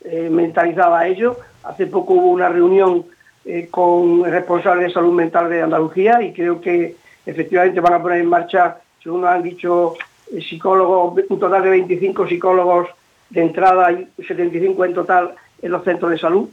[0.04, 1.36] eh, mentalizada a ello.
[1.64, 3.04] Hace poco hubo una reunión
[3.44, 8.02] eh, con el responsable de salud mental de Andalucía y creo que efectivamente van a
[8.02, 9.94] poner en marcha, según nos han dicho
[10.32, 12.88] eh, psicólogos, un total de 25 psicólogos
[13.30, 16.48] de entrada y 75 en total en los centros de salud,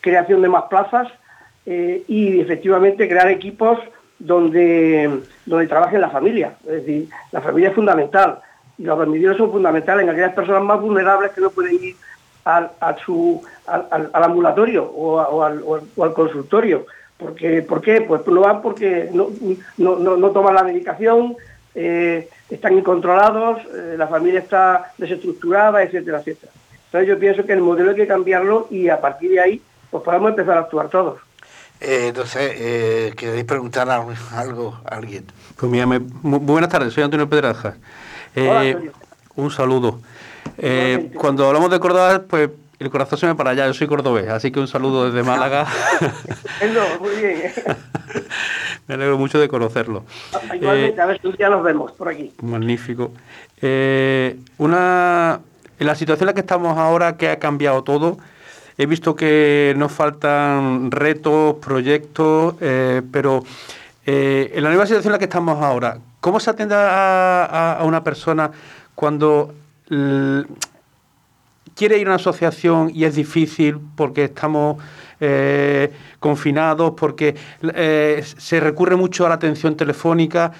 [0.00, 1.08] creación de más plazas
[1.66, 3.78] y efectivamente crear equipos
[4.18, 6.54] donde, donde trabaje la familia.
[6.64, 8.40] Es decir, la familia es fundamental
[8.78, 11.96] los remedios son fundamentales en aquellas personas más vulnerables que no pueden ir
[12.44, 15.62] al, a su, al, ambulatorio o, al,
[16.00, 16.86] al, consultorio.
[17.16, 18.02] Porque, ¿Por qué?
[18.02, 19.28] Pues no van porque no,
[19.76, 21.36] no, no, toman la medicación,
[21.74, 26.52] eh, están incontrolados, eh, la familia está desestructurada, etcétera, etcétera.
[26.86, 30.02] Entonces yo pienso que el modelo hay que cambiarlo y a partir de ahí pues
[30.04, 31.20] podemos empezar a actuar todos.
[31.80, 35.26] Eh, no sé, eh, ¿queréis preguntar algo a alguien?
[35.56, 37.76] Pues mira, muy buenas tardes, soy Antonio Pedraja.
[38.34, 38.90] Eh,
[39.36, 40.00] un saludo.
[40.58, 43.66] Eh, cuando hablamos de Córdoba, pues el corazón se me para allá.
[43.66, 45.66] Yo soy cordobés, así que un saludo desde Málaga.
[47.00, 47.52] muy bien.
[48.86, 50.04] me alegro mucho de conocerlo.
[50.54, 52.32] Igualmente, a ver si un día nos vemos por aquí.
[52.42, 53.12] Magnífico.
[53.60, 55.40] Eh, una,
[55.78, 58.18] en la situación en la que estamos ahora, que ha cambiado todo,
[58.76, 63.42] he visto que nos faltan retos, proyectos, pero
[64.06, 68.50] en la nueva situación en la que estamos ahora, ¿cómo se atiende a, una persona
[68.94, 69.54] cuando
[71.74, 74.76] quiere ir a una asociación y es difícil porque estamos
[75.20, 80.52] eh, confinados, porque eh, se recurre mucho a la atención telefónica?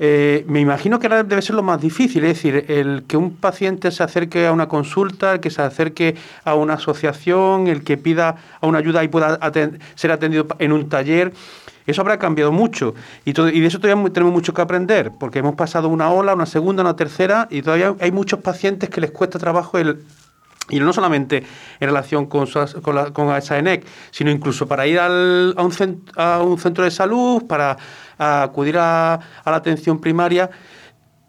[0.00, 3.92] Eh, me imagino que debe ser lo más difícil, es decir, el que un paciente
[3.92, 8.34] se acerque a una consulta, el que se acerque a una asociación, el que pida
[8.60, 9.38] a una ayuda y pueda
[9.94, 11.32] ser atendido en un taller.
[11.86, 15.54] Eso habrá cambiado mucho y, y de eso todavía tenemos mucho que aprender, porque hemos
[15.54, 19.38] pasado una ola, una segunda, una tercera y todavía hay muchos pacientes que les cuesta
[19.38, 20.04] trabajo el,
[20.68, 21.44] y no solamente
[21.80, 22.46] en relación con,
[22.82, 26.90] con, la, con ENEC, sino incluso para ir al, a, un a, un centro de
[26.90, 27.76] salud, para
[28.18, 30.50] acudir a, la atención primaria.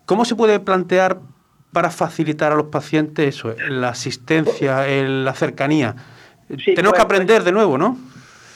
[0.05, 1.19] ¿Cómo se puede plantear
[1.71, 5.95] para facilitar a los pacientes eso, la asistencia, la cercanía?
[6.47, 7.97] tenemos que pues, aprender de nuevo, ¿no?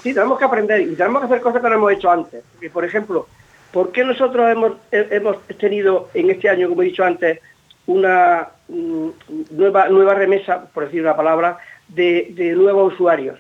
[0.02, 2.44] Sí, tenemos que aprender y tenemos que hacer cosas que no hemos hecho antes.
[2.72, 3.28] por ejemplo,
[3.72, 7.40] ¿por qué nosotros hemos, hemos tenido en este año, como he dicho antes,
[7.88, 9.08] una mm,
[9.52, 11.58] nueva, nueva remesa, por decir una palabra,
[11.88, 13.40] de, de nuevos usuarios?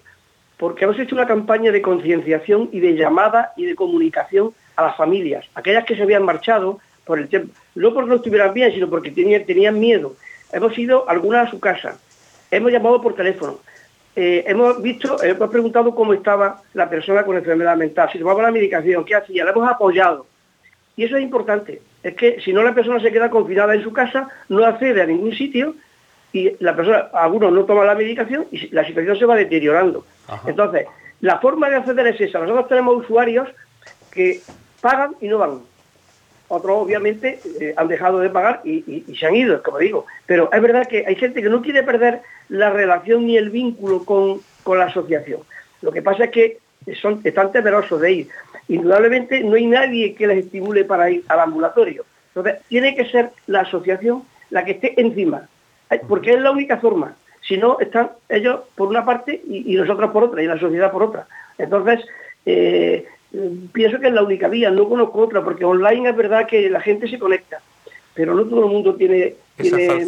[0.57, 4.97] Porque hemos hecho una campaña de concienciación y de llamada y de comunicación a las
[4.97, 8.89] familias, aquellas que se habían marchado por el tiempo, no porque no estuvieran bien, sino
[8.89, 10.15] porque tenían, tenían miedo.
[10.51, 11.97] Hemos ido algunas a su casa,
[12.51, 13.59] hemos llamado por teléfono,
[14.19, 18.51] eh, hemos visto, hemos preguntado cómo estaba la persona con enfermedad mental, si tomaba la
[18.51, 20.25] medicación, qué hacía, la hemos apoyado.
[20.95, 23.93] Y eso es importante, es que si no la persona se queda confinada en su
[23.93, 25.75] casa, no accede a ningún sitio
[26.33, 30.03] y la persona, algunos no toman la medicación y la situación se va deteriorando.
[30.47, 30.87] Entonces,
[31.21, 32.39] la forma de acceder es esa.
[32.39, 33.47] Nosotros tenemos usuarios
[34.11, 34.41] que
[34.81, 35.59] pagan y no van.
[36.49, 40.05] Otros obviamente eh, han dejado de pagar y, se han ido, como digo.
[40.25, 44.05] Pero es verdad que hay gente que no quiere perder la relación ni el vínculo
[44.05, 44.41] con,
[44.77, 45.41] la asociación.
[45.81, 46.57] Lo que pasa es que
[47.01, 48.27] son, están temerosos de ir.
[48.67, 52.05] Indudablemente no hay nadie que les estimule para ir al ambulatorio.
[52.35, 55.49] Entonces, tiene que ser la asociación la que esté encima,
[56.07, 57.15] porque es la única forma.
[57.41, 61.03] Si no, están ellos por una parte y, nosotros por otra, y la sociedad por
[61.03, 61.27] otra.
[61.57, 62.05] Entonces,
[62.45, 63.05] eh,
[63.73, 66.81] pienso que es la única vía, no conozco otra, porque online es verdad que la
[66.81, 67.61] gente se conecta,
[68.13, 70.05] pero no todo el mundo tiene, tiene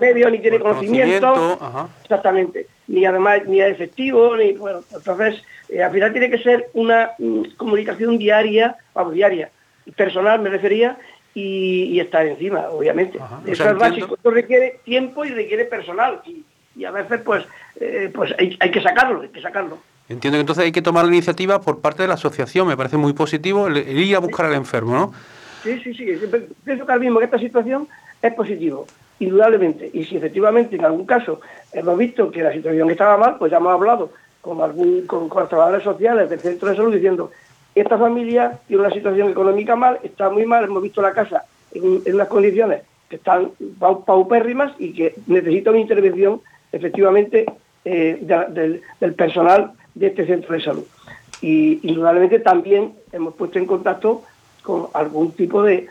[0.00, 1.58] medio, ni tiene conocimiento,
[2.02, 6.68] exactamente, ni además ni es efectivo, ni bueno, entonces eh, al final tiene que ser
[6.74, 9.50] una mm, comunicación diaria, vamos, diaria,
[9.96, 10.98] personal me refería,
[11.34, 13.20] y, estar encima, obviamente.
[13.46, 17.44] Eso es básico, esto requiere tiempo y requiere personal, y, a veces pues,
[17.80, 19.78] eh, pues hay, hay que sacarlo, hay que sacarlo.
[20.08, 22.96] Entiendo que entonces hay que tomar la iniciativa por parte de la asociación, me parece
[22.96, 25.12] muy positivo el, ir a buscar al enfermo, ¿no?
[25.62, 26.06] Sí, sí, sí,
[26.64, 27.86] pienso que ahora mismo en esta situación
[28.22, 28.86] es positivo,
[29.18, 31.40] indudablemente, y si efectivamente en algún caso
[31.72, 35.48] hemos visto que la situación estaba mal, pues ya hemos hablado con, algún, con, los
[35.48, 37.30] trabajadores sociales del centro de salud diciendo,
[37.74, 42.14] esta familia tiene una situación económica mal, está muy mal, hemos visto la casa en,
[42.14, 46.40] unas condiciones que están paupérrimas y que necesita una intervención
[46.72, 47.44] efectivamente
[47.84, 48.18] eh,
[49.00, 50.84] del personal de este centro de salud.
[51.40, 54.22] Y indudablemente también hemos puesto en contacto
[54.62, 55.88] con algún tipo de,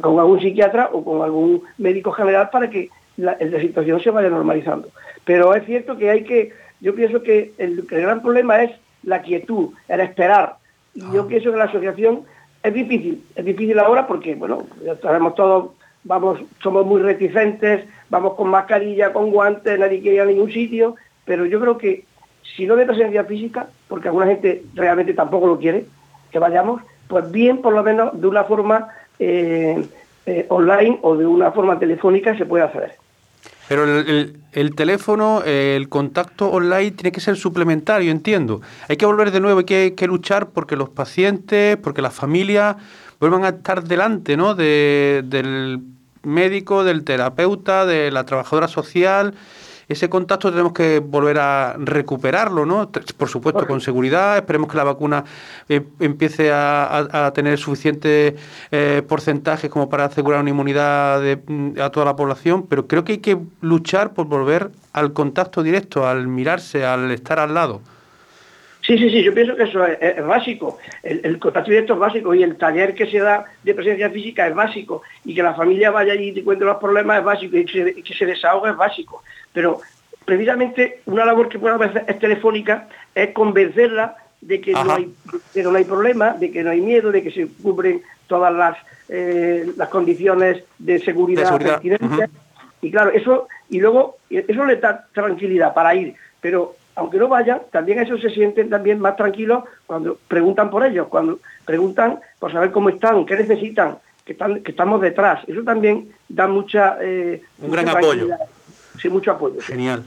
[0.00, 4.88] con algún psiquiatra o con algún médico general para que la, situación se vaya normalizando.
[5.24, 9.70] Pero es cierto que hay que, yo pienso que el, gran problema es la quietud,
[9.88, 10.56] el esperar.
[10.94, 11.28] Y yo ah.
[11.28, 12.22] pienso que la asociación
[12.62, 15.70] es difícil, es difícil ahora porque, bueno, ya sabemos todos,
[16.04, 20.96] vamos, somos muy reticentes, vamos con mascarilla, con guantes, nadie quiere ir a ningún sitio,
[21.24, 22.04] pero yo creo que
[22.56, 25.86] si no de presencia física, porque alguna gente realmente tampoco lo quiere,
[26.30, 28.88] que vayamos, pues bien, por lo menos de una forma
[29.18, 29.86] eh,
[30.26, 32.94] eh, online o de una forma telefónica se puede hacer.
[33.68, 38.60] Pero el, teléfono, el contacto online tiene que ser suplementario, entiendo.
[38.88, 42.76] Hay que volver de nuevo, hay que, que luchar porque los pacientes, porque las familias
[43.18, 44.54] vuelvan a estar delante ¿no?
[44.54, 45.80] de, del
[46.22, 49.34] médico, del terapeuta, de la trabajadora social
[49.92, 52.90] ese contacto tenemos que volver a recuperarlo, ¿no?
[52.90, 54.36] Por supuesto, con seguridad.
[54.36, 55.24] Esperemos que la vacuna
[55.68, 58.36] eh, empiece a, tener suficiente
[58.70, 63.12] eh, porcentaje como para asegurar una inmunidad mm, a toda la población, pero creo que
[63.12, 67.80] hay que luchar por volver al contacto directo, al mirarse, al estar al lado.
[68.84, 70.78] Sí, sí, sí, yo pienso que eso es, básico.
[71.02, 74.54] El, contacto directo es básico y el taller que se da de presencia física es
[74.54, 75.02] básico.
[75.24, 77.72] Y que la familia vaya allí y te cuente los problemas es básico y que
[77.72, 79.22] se, que se desahogue es básico.
[79.52, 79.80] Pero
[80.24, 85.12] precisamente una labor que puede hacer es telefónica es convencerla de que no hay
[85.54, 88.76] no hay problema, de que no hay miedo, de que se cubren todas las,
[89.08, 91.60] eh, las condiciones de seguridad,
[92.80, 97.62] y claro, eso y luego eso le da tranquilidad para ir, pero aunque no vayan,
[97.70, 102.70] también eso se sienten también más tranquilos cuando preguntan por ellos, cuando preguntan por saber
[102.70, 105.42] cómo están, qué necesitan, que, estamos detrás.
[105.46, 106.96] Eso también da mucha...
[107.00, 108.28] Eh, Un gran apoyo.
[109.00, 109.60] Sí, mucho apoyo.
[109.60, 110.04] Genial.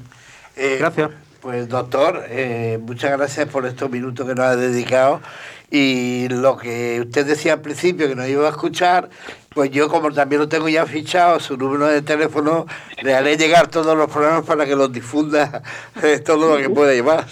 [0.56, 1.12] Eh, gracias.
[1.42, 5.22] Pues doctor, eh, muchas gracias por estos minutos que nos ha dedicado
[5.70, 9.10] y lo que usted decía al principio que nos iba a escuchar,
[9.56, 12.66] pues yo como también lo tengo ya fichado, su número de teléfono,
[13.02, 15.64] le haré llegar todos los programas para que los difunda
[16.26, 17.26] todo lo que pueda llevar.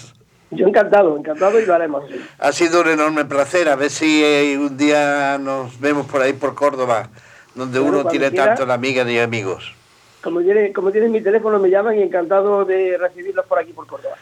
[0.50, 2.04] Yo encantado, encantado y lo haremos.
[2.38, 6.32] Ha sido un enorme placer, a ver si eh, un día nos vemos por ahí
[6.32, 7.10] por Córdoba,
[7.54, 9.74] donde uno tiene tanto la amiga y amigos.
[10.22, 13.86] Como tienen, como tienen mi teléfono, me llaman y encantado de recibirlos por aquí por
[13.86, 14.16] Córdoba.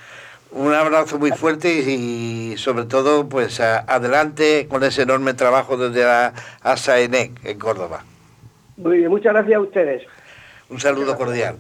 [0.55, 6.35] Un abrazo muy fuerte y, sobre todo, pues adelante con ese enorme trabajo desde la
[6.61, 8.05] ASAENEC en Córdoba.
[8.77, 10.03] Muy bien, muchas gracias a ustedes.
[10.69, 11.57] Un saludo cordial.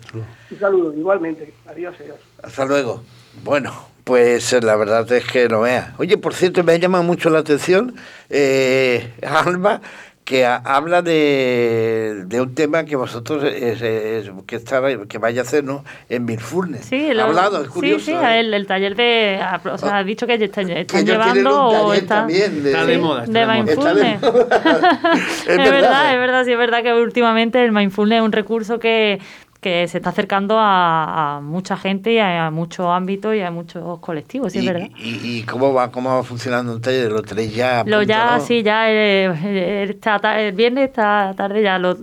[0.51, 1.53] Un saludo, igualmente.
[1.67, 2.19] Adiós, adiós.
[2.43, 3.03] Hasta luego.
[3.43, 3.73] Bueno,
[4.05, 5.95] pues la verdad es que no vea.
[5.99, 7.95] Oye, por cierto, me ha llamado mucho la atención,
[8.29, 9.81] eh, Alba,
[10.25, 15.85] que habla de, de, un tema que vosotros que está, que vaya a hacer ¿no?
[16.09, 16.85] en Milfurnes.
[16.85, 18.05] Sí, ha hablado, es curioso.
[18.05, 18.41] Sí, sí, ¿eh?
[18.41, 22.45] el, el, taller de o sea, ha dicho que están, están llevando o está, de,
[22.45, 24.23] está de moda, de, mindfulness.
[25.49, 29.21] es, verdad, es verdad, sí es verdad que últimamente el mindfulness es un recurso que
[29.62, 34.53] que se está acercando a, mucha gente y a, muchos ámbitos y a muchos colectivos,
[34.53, 34.88] sí, es verdad.
[34.98, 37.12] Y, cómo va cómo va funcionando el taller?
[37.12, 37.85] ¿Lo tenéis ya?
[37.87, 41.94] Lo ya, sí, ya eh, eh, el, viernes, esta tarde ya lo,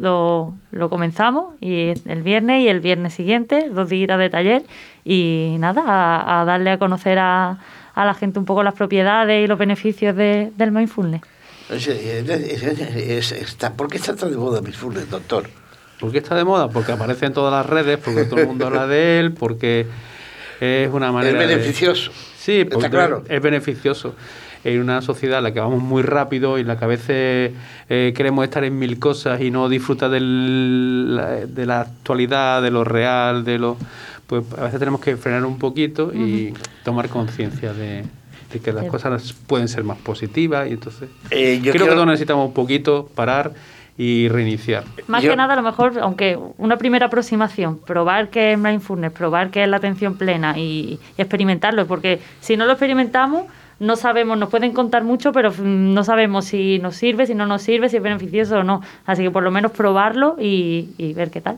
[0.72, 4.64] lo, comenzamos, y el viernes y el viernes siguiente, dos días de taller,
[5.04, 7.60] y nada, a, darle a conocer a,
[7.94, 11.24] a, la gente un poco las propiedades y los beneficios de, del mindfulness.
[11.68, 11.78] ¿Por
[13.90, 15.59] qué está tan de moda mindfulness, doctor?
[16.00, 16.70] ¿Por qué está de moda?
[16.70, 19.86] Porque aparece en todas las redes, porque todo el mundo habla de él, porque
[20.60, 21.42] es una manera.
[21.42, 22.12] Es beneficioso.
[22.38, 23.24] Sí, porque claro.
[23.28, 24.16] es beneficioso.
[24.64, 27.54] En una sociedad en la que vamos muy rápido y en la que a veces
[27.90, 32.84] eh, queremos estar en mil cosas y no disfrutar del, de la actualidad, de lo
[32.84, 33.78] real, de lo.
[34.28, 38.04] Pues a veces tenemos que frenar un poquito y tomar conciencia de,
[38.62, 42.48] que las cosas pueden ser más positivas y entonces eh, creo, creo que todos necesitamos
[42.48, 43.54] un poquito parar
[44.00, 44.86] y reiniciar.
[45.08, 49.52] Más que nada, a lo mejor, aunque una primera aproximación, probar qué es mindfulness, probar
[49.52, 53.48] qué es la atención plena y, experimentarlo, porque si no lo experimentamos,
[53.82, 57.62] no sabemos, nos pueden contar mucho, pero no sabemos si nos sirve, si no nos
[57.62, 58.82] sirve, si es beneficioso o no.
[59.06, 61.58] Así que por lo menos probarlo y, ver qué tal.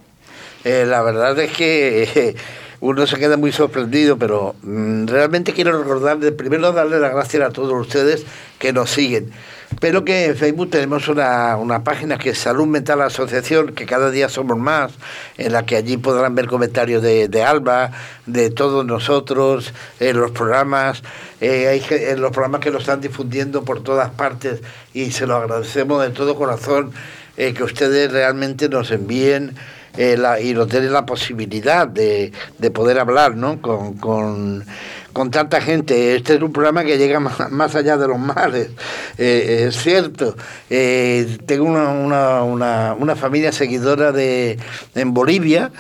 [0.64, 2.36] Eh, la verdad es que
[2.82, 7.52] uno se queda muy sorprendido, pero mm, realmente quiero recordar, primero darle las gracias a
[7.52, 8.26] todos ustedes
[8.58, 9.32] que nos siguen.
[9.80, 14.28] Pero que en Facebook tenemos una, página que es Salud Mental Asociación, que cada día
[14.30, 14.92] somos más,
[15.38, 17.92] en la que allí podrán ver comentarios de, Alba,
[18.26, 21.04] de todos nosotros, en los programas,
[21.40, 24.62] eh, hay, en los programas que lo están difundiendo por todas partes
[24.94, 26.92] y se lo agradecemos de todo corazón
[27.38, 29.56] eh, que ustedes realmente nos envíen
[29.98, 33.62] eh, y nos den la posibilidad de, de poder hablar ¿no?
[33.62, 34.66] con, con
[35.14, 36.16] con tanta gente.
[36.16, 38.70] Este es un programa que llega más, allá de los mares,
[39.18, 40.36] eh, es cierto.
[40.70, 44.58] Eh, tengo una, una, una, familia seguidora de,
[44.96, 45.72] en Bolivia.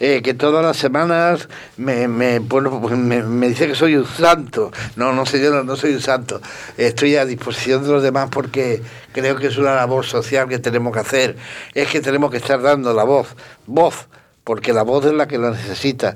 [0.00, 4.70] Eh, que todas las semanas me, me, me, dice que soy un santo.
[4.94, 6.40] No, no soy yo, no soy un santo.
[6.76, 8.80] Estoy a disposición de los demás porque
[9.12, 11.36] creo que es una labor social que tenemos que hacer.
[11.74, 13.28] Es que tenemos que estar dando la voz,
[13.66, 14.06] voz,
[14.44, 16.14] porque la voz es la que la necesita.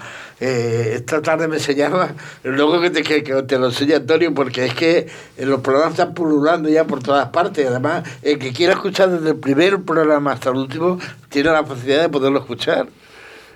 [0.45, 4.73] Eh, esta tarde me enseñaba, luego que te, que, te lo enseña Antonio, porque es
[4.73, 7.65] que los programas están pululando ya por todas partes.
[7.65, 12.01] Además, el que quiera escuchar desde el primer programa hasta el último, tiene la posibilidad
[12.01, 12.87] de poderlo escuchar.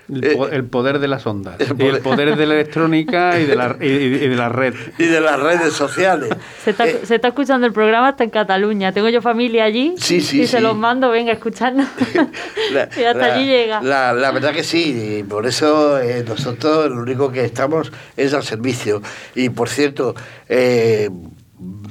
[0.09, 1.59] Eh, el, poder de las ondas.
[1.59, 4.73] El poder, y el poder de la electrónica y de la, y, de la red.
[4.97, 6.29] Y de las redes sociales.
[6.63, 8.91] Se está, eh, se está, escuchando el programa hasta en Cataluña.
[8.93, 11.83] Tengo yo familia allí y se los mando, venga, escuchando.
[12.97, 13.81] y hasta allí llega.
[13.81, 15.19] La, la, verdad que sí.
[15.19, 19.01] Y por eso eh, nosotros lo único que estamos es al servicio.
[19.35, 20.15] Y por cierto,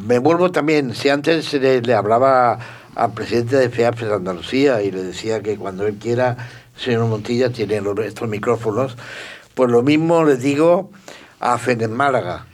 [0.06, 2.58] me vuelvo también, si antes le, hablaba
[2.94, 6.36] al presidente de FEAP de Andalucía y le decía que cuando él quiera
[6.76, 8.96] señor Montilla tiene estos micrófonos,
[9.54, 10.90] Pues lo mismo les digo
[11.40, 12.46] a Fenes Málaga.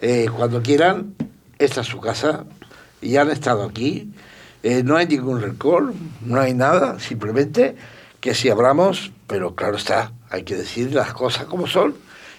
[0.00, 1.14] Eh, cuando quieran,
[1.58, 2.44] esta es su casa
[3.00, 4.12] y han estado aquí.
[4.62, 7.76] Eh, no hay ningún rencor, no hay nada, simplemente
[8.20, 11.94] que si hablamos, pero claro está, hay que decir las cosas como son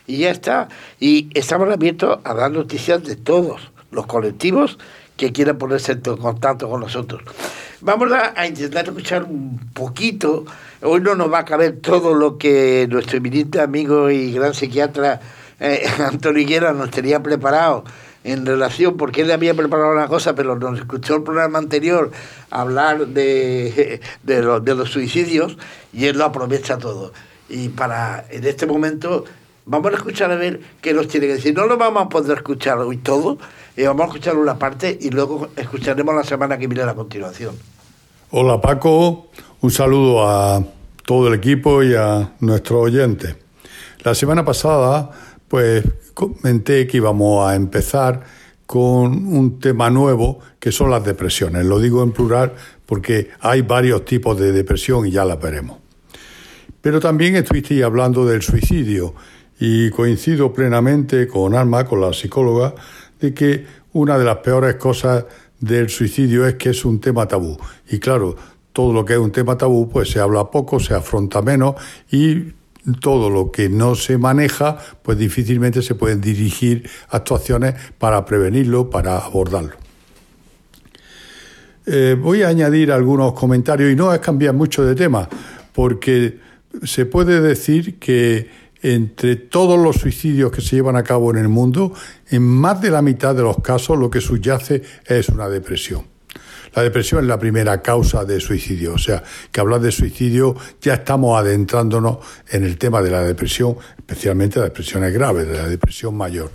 [0.06, 0.68] y ya está.
[1.00, 4.78] Y estamos abiertos a dar noticias de todos los colectivos
[5.16, 7.22] que quieran ponerse en contacto con nosotros.
[7.82, 10.46] Vamos a, intentar escuchar un poquito.
[10.82, 15.20] Hoy no nos va a caber todo lo que nuestro eminente amigo y gran psiquiatra
[15.60, 17.84] eh, Antonio Higuera nos tenía preparado
[18.24, 22.12] en relación, porque él había preparado una cosa, pero nos escuchó el programa anterior
[22.50, 25.58] hablar de, de, los, de los suicidios
[25.92, 27.12] y él lo aprovecha todo.
[27.50, 29.26] Y para, en este momento,
[29.66, 31.54] vamos a escuchar a ver qué nos tiene que decir.
[31.56, 33.38] No lo vamos a poder escuchar hoy todo,
[33.76, 36.94] y eh, vamos a escuchar una parte y luego escucharemos la semana que viene a
[36.94, 37.56] continuación.
[38.32, 39.30] Hola Paco,
[39.62, 40.64] un saludo a
[41.06, 43.36] todo el equipo y a nuestros oyentes.
[44.04, 45.12] La semana pasada
[45.48, 45.84] pues
[46.14, 48.24] comenté que íbamos a empezar
[48.66, 51.66] con un tema nuevo que son las depresiones.
[51.66, 52.54] Lo digo en plural
[52.86, 55.78] porque hay varios tipos de depresión y ya las veremos.
[56.82, 59.16] Pero también estuviste hablando del suicidio
[59.60, 62.76] y coincido plenamente con Alma, con la psicóloga,
[63.20, 65.26] de que una de las peores cosas
[65.60, 67.58] del suicidio es que es un tema tabú.
[67.90, 68.38] Y claro,
[68.74, 71.76] todo lo que es un tema tabú, pues se habla poco, se afronta menos
[72.12, 72.54] y
[73.02, 79.18] todo lo que no se maneja, pues difícilmente se pueden dirigir actuaciones para prevenirlo, para
[79.18, 79.76] abordarlo.
[81.86, 85.28] Eh, voy a añadir algunos comentarios y no es cambiar mucho de tema,
[85.74, 86.40] porque
[86.84, 88.48] se puede decir que
[88.82, 91.94] entre todos los suicidios que se llevan a cabo en el mundo,
[92.30, 96.19] en más de la mitad de los casos lo que subyace es una depresión.
[96.74, 100.96] La depresión es la primera causa de suicidio, o sea, que hablar de suicidio ya
[100.96, 106.16] estamos adentrándonos en el tema de la depresión, especialmente de depresiones graves, de la depresión
[106.16, 106.52] mayor.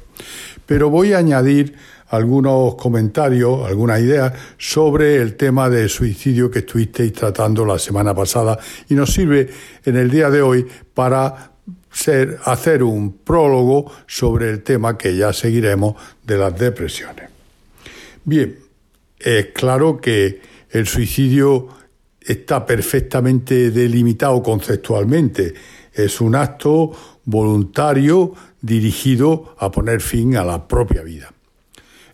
[0.67, 1.75] Pero voy a añadir
[2.09, 8.59] algunos comentarios, algunas ideas sobre el tema de suicidio que estuvisteis tratando la semana pasada
[8.89, 9.49] y nos sirve
[9.85, 11.53] en el día de hoy para
[12.45, 15.95] hacer un prólogo sobre el tema que ya seguiremos
[16.25, 17.31] de las depresiones.
[18.25, 18.64] Bien,
[19.25, 21.69] es claro que el suicidio
[22.21, 25.55] está perfectamente delimitado conceptualmente.
[25.93, 26.93] Es un acto
[27.25, 31.33] voluntario dirigido a poner fin a la propia vida.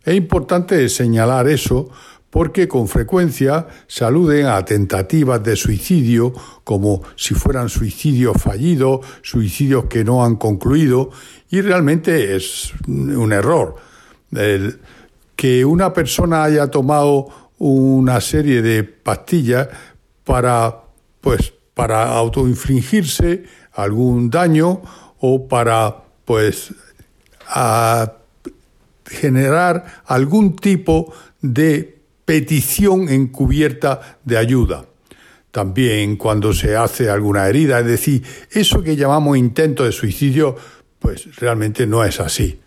[0.04, 1.90] Es importante señalar eso
[2.30, 6.32] porque con frecuencia se aluden a tentativas de suicidio
[6.62, 11.10] como si fueran suicidios fallidos, suicidios que no han concluido,
[11.50, 13.74] y realmente es un error
[15.40, 19.68] que una persona haya tomado una serie de pastillas
[20.22, 20.82] para,
[21.22, 24.82] pues, para autoinfligirse algún daño
[25.18, 26.74] o para, pues,
[29.06, 31.10] generar algún tipo
[31.40, 34.84] de petición encubierta de ayuda.
[35.52, 40.54] También cuando se hace alguna herida, es decir, eso que llamamos intento de suicidio,
[40.98, 42.60] pues realmente no es así.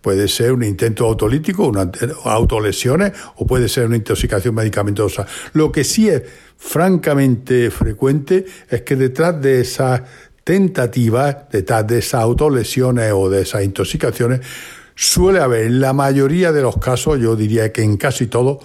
[0.00, 1.90] Puede ser un intento autolítico, una
[2.24, 5.26] autolesiones o puede ser una intoxicación medicamentosa.
[5.52, 6.22] Lo que sí es
[6.56, 10.02] francamente frecuente es que detrás de esas
[10.44, 14.40] tentativas, detrás de esas autolesiones o de esas intoxicaciones,
[14.94, 18.58] suele haber en la mayoría de los casos, yo diría que en casi todos,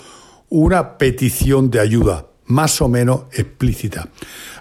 [0.50, 4.08] una petición de ayuda más o menos explícita.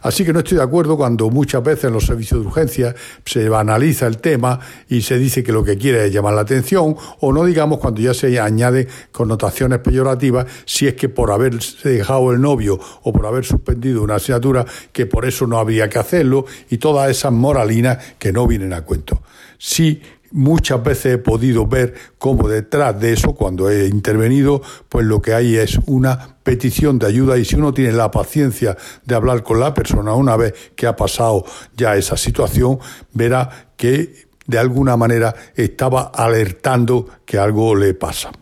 [0.03, 3.47] Así que no estoy de acuerdo cuando muchas veces en los servicios de urgencia se
[3.55, 7.33] analiza el tema y se dice que lo que quiere es llamar la atención, o
[7.33, 12.41] no digamos cuando ya se añade connotaciones peyorativas, si es que por haber dejado el
[12.41, 16.79] novio o por haber suspendido una asignatura, que por eso no habría que hacerlo, y
[16.79, 19.23] todas esas moralinas que no vienen a cuento.
[19.59, 20.03] Sí
[20.35, 25.33] muchas veces he podido ver cómo detrás de eso, cuando he intervenido, pues lo que
[25.33, 29.61] hay es una petición de ayuda y si uno tiene la paciencia de hablar con
[29.61, 31.45] la persona una vez que ha pasado
[31.77, 32.81] ya esa situación,
[33.13, 38.33] verá que de alguna manera estaba alertando que algo le pasa.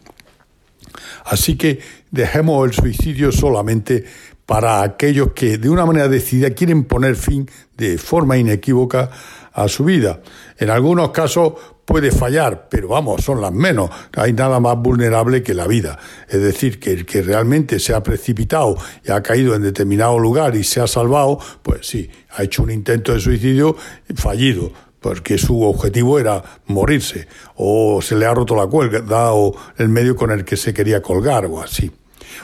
[1.27, 1.79] Así que
[2.11, 4.05] dejemos el suicidio solamente
[4.47, 9.11] para aquellos que de una manera decidida quieren poner fin de forma inequívoca
[9.53, 10.21] a su vida.
[10.59, 13.91] En algunos casos puede fallar, pero vamos, son las menos.
[14.17, 15.99] Hay nada más vulnerable que la vida.
[16.29, 20.57] Es decir, que el que realmente se ha precipitado y ha caído en determinado lugar
[20.57, 23.77] y se ha salvado, pues sí, ha hecho un intento de suicidio
[24.15, 27.27] fallido porque su objetivo era morirse,
[27.57, 31.03] o se le ha roto la cuerda, o el medio con el que se quería
[31.03, 31.91] colgar, o así.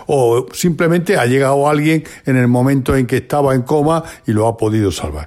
[0.06, 4.46] O simplemente ha llegado alguien en el momento en que estaba en coma y lo
[4.46, 5.26] ha podido salvar.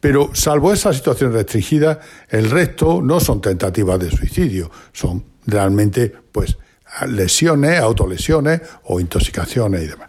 [0.00, 6.56] Pero salvo esa situación restringida, el resto no son tentativas de suicidio, son realmente pues
[7.08, 10.08] lesiones, autolesiones o intoxicaciones y demás.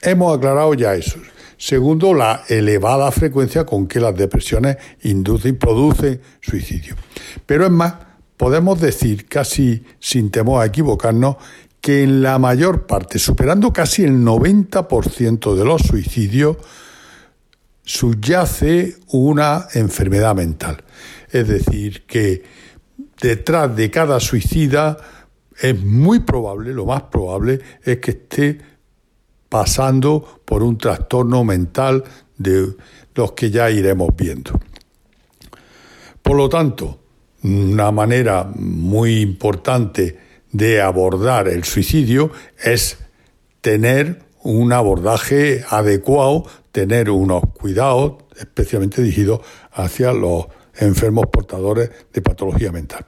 [0.00, 1.18] Hemos aclarado ya eso.
[1.56, 6.94] Segundo, la elevada frecuencia con que las depresiones inducen y producen suicidio.
[7.44, 7.94] Pero es más,
[8.36, 11.36] podemos decir, casi sin temor a equivocarnos,
[11.80, 16.56] que en la mayor parte, superando casi el 90% de los suicidios,
[17.84, 20.84] subyace una enfermedad mental.
[21.30, 22.42] Es decir, que
[23.20, 24.98] detrás de cada suicida
[25.60, 28.58] es muy probable, lo más probable, es que esté
[29.48, 32.04] pasando por un trastorno mental
[32.36, 32.76] de
[33.14, 34.52] los que ya iremos viendo.
[36.22, 37.00] Por lo tanto,
[37.42, 42.30] una manera muy importante de abordar el suicidio
[42.62, 42.98] es
[43.60, 49.40] tener un abordaje adecuado, tener unos cuidados especialmente dirigidos
[49.72, 50.46] hacia los
[50.76, 53.04] enfermos portadores de patología mental.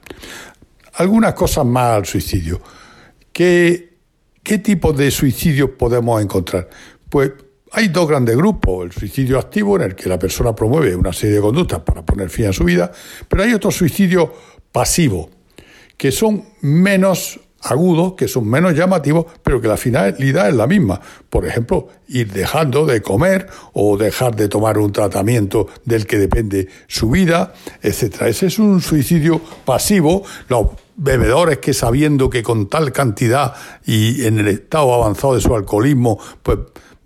[0.93, 2.61] Algunas cosas más al suicidio.
[3.31, 3.97] ¿Qué,
[4.43, 6.69] qué tipo de suicidio podemos encontrar?
[7.09, 7.31] Pues
[7.71, 11.37] hay dos grandes grupos, el suicidio activo, en el que la persona promueve una serie
[11.37, 12.91] de conductas para poner fin a su vida,
[13.29, 14.33] pero hay otro suicidio
[14.71, 15.29] pasivo,
[16.01, 20.99] que son menos agudos, que son menos llamativos, pero que la finalidad es la misma.
[21.29, 26.67] Por ejemplo, ir dejando de comer o dejar de tomar un tratamiento del que depende
[26.87, 28.23] su vida, etc.
[28.23, 30.23] Ese es un suicidio pasivo.
[30.47, 33.53] Los bebedores que sabiendo que con tal cantidad
[33.85, 36.57] y en el estado avanzado de su alcoholismo, pues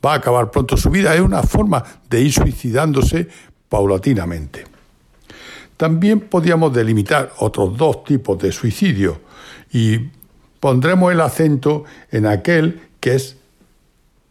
[0.06, 3.28] va a acabar pronto su vida, es una forma de ir suicidándose
[3.68, 4.75] paulatinamente.
[5.78, 9.20] También podríamos delimitar otros dos tipos de suicidio
[9.72, 10.10] y
[10.60, 13.38] pondremos el acento en aquel que es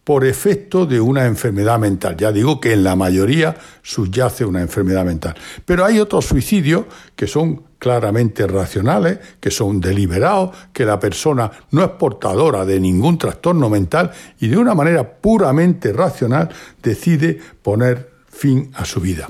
[0.05, 2.15] por efecto de una enfermedad mental.
[2.15, 5.35] Ya digo que en la mayoría subyace una enfermedad mental.
[5.65, 6.85] Pero hay otros suicidios
[7.15, 13.17] que son claramente racionales, que son deliberados, que la persona no es portadora de ningún
[13.17, 16.49] trastorno mental y de una manera puramente racional
[16.83, 19.27] decide poner fin a su vida.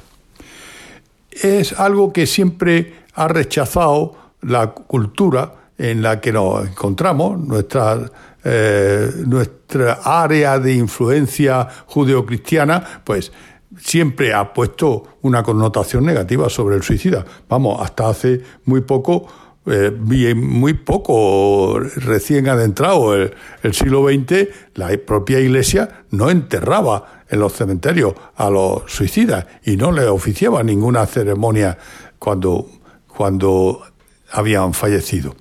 [1.42, 8.10] Es algo que siempre ha rechazado la cultura en la que nos encontramos, nuestra
[8.48, 13.32] eh, nuestra área de influencia judeocristiana, pues
[13.76, 17.26] siempre ha puesto una connotación negativa sobre el suicida.
[17.50, 19.26] Vamos, hasta hace muy poco,
[19.66, 19.90] eh,
[20.36, 23.34] muy poco recién adentrado el,
[23.64, 29.78] el siglo XX, la propia Iglesia no enterraba en los cementerios a los suicidas y
[29.78, 31.78] no le oficiaba ninguna ceremonia
[32.20, 32.70] cuando,
[33.08, 33.84] cuando
[34.32, 35.36] habían fallecido.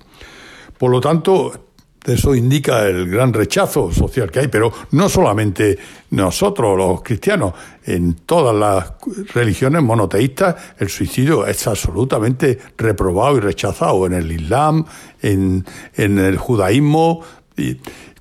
[0.77, 1.65] Por lo tanto,
[2.05, 5.77] eso indica el gran rechazo social que hay, pero no solamente
[6.11, 8.93] nosotros, los cristianos, en todas las
[9.33, 14.85] religiones monoteístas el suicidio es absolutamente reprobado y rechazado, en el Islam,
[15.21, 15.65] en,
[15.95, 17.21] el judaísmo.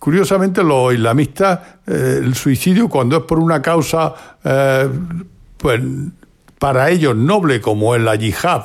[0.04, 4.12] Curiosamente, los islamistas, eh, el suicidio, cuando es por una causa,
[4.44, 4.86] eh,
[5.56, 5.80] pues
[6.58, 8.64] para ellos noble como es la yihad,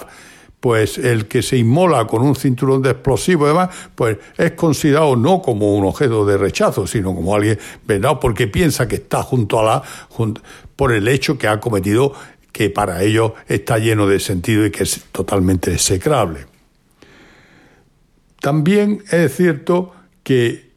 [0.60, 5.16] pues el que se inmola con un cinturón de explosivo y demás, pues es considerado
[5.16, 9.62] no como un objeto de rechazo, sino como alguien vendado porque piensa que está junto
[9.62, 9.84] a la
[10.76, 12.12] por el hecho que ha cometido
[12.52, 16.48] que para ellos está lleno de sentido y que es totalmente execrable.
[18.42, 20.69] También es cierto que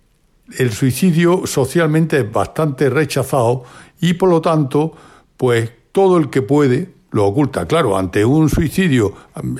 [0.59, 3.65] el suicidio socialmente es bastante rechazado
[4.01, 4.93] y por lo tanto,
[5.37, 7.67] pues todo el que puede, lo oculta.
[7.67, 9.15] Claro, ante un suicidio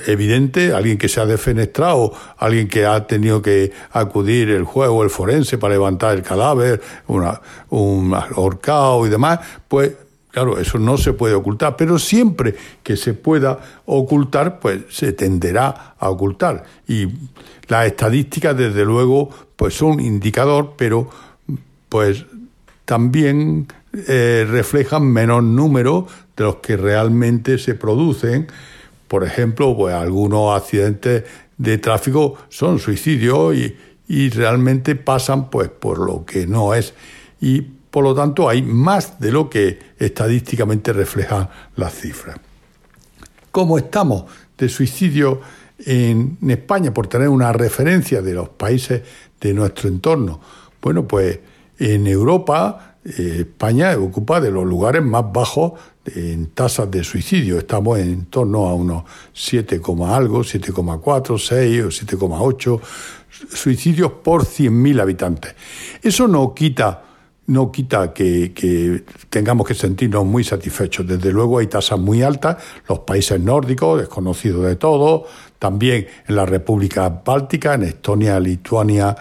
[0.07, 5.09] evidente, alguien que se ha defenestrado, alguien que ha tenido que acudir el juego, el
[5.09, 7.39] forense para levantar el cadáver, una,
[7.69, 9.91] un ahorcado y demás, pues
[10.33, 15.93] Claro, eso no se puede ocultar, pero siempre que se pueda ocultar, pues se tenderá
[15.99, 16.63] a ocultar.
[16.87, 17.07] Y
[17.67, 21.07] las estadísticas, desde luego, pues son indicador, pero
[21.87, 22.25] pues
[22.85, 23.67] también
[24.07, 28.47] eh, reflejan menos número de los que realmente se producen.
[29.07, 31.25] Por ejemplo, pues algunos accidentes
[31.59, 33.77] de tráfico son suicidios y,
[34.07, 36.95] y realmente pasan pues por lo que no es.
[37.39, 42.37] Y por lo tanto hay más de lo que estadísticamente reflejan las cifras.
[43.51, 44.23] ¿Cómo estamos
[44.57, 45.41] de suicidio
[45.77, 49.03] en España, por tener una referencia de los países
[49.39, 50.39] de nuestro entorno?
[50.81, 51.37] Bueno, pues
[51.77, 55.73] en Europa eh, España ocupa de los lugares más bajos
[56.07, 57.59] en tasas de suicidio.
[57.59, 62.81] Estamos en torno a unos 7, algo, 7,4, 6 o 7,8
[63.53, 65.53] suicidios por 100.000 habitantes.
[66.01, 67.12] Eso no quita
[67.47, 71.05] no quita que, tengamos que sentirnos muy satisfechos.
[71.05, 75.25] Desde luego hay tasas muy altas, los países nórdicos, desconocidos de todo,
[75.59, 79.15] también en la República Báltica, en Estonia, Lituania,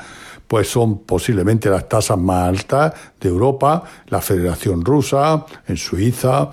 [0.46, 6.50] pues son posiblemente las tasas más altas de Europa, la Federación Rusa, en Suiza.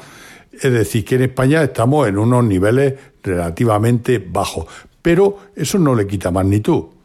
[0.52, 4.66] Es decir, que en España estamos en unos niveles relativamente bajos,
[5.02, 6.99] pero eso no le quita magnitud.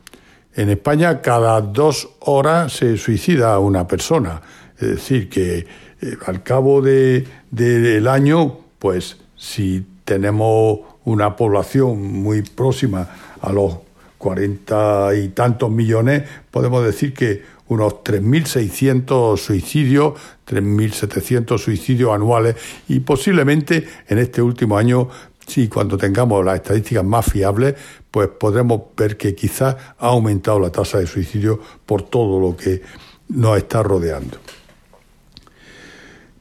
[0.56, 4.40] En España cada dos horas se suicida una persona.
[4.78, 5.58] Es decir, que
[6.00, 13.08] eh, al cabo del año, pues si tenemos una población muy próxima
[13.40, 13.78] a los
[14.18, 20.14] cuarenta y tantos millones, podemos decir que unos 3.600 suicidios,
[20.46, 22.56] 3.700 suicidios anuales
[22.88, 25.08] y posiblemente en este último año
[25.46, 27.74] Sí, cuando tengamos las estadísticas más fiables,
[28.10, 32.82] pues podremos ver que quizás ha aumentado la tasa de suicidio por todo lo que
[33.28, 34.38] nos está rodeando.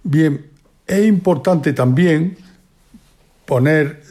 [0.04, 0.49] Bien,
[0.86, 2.38] es importante también
[3.45, 4.03] poner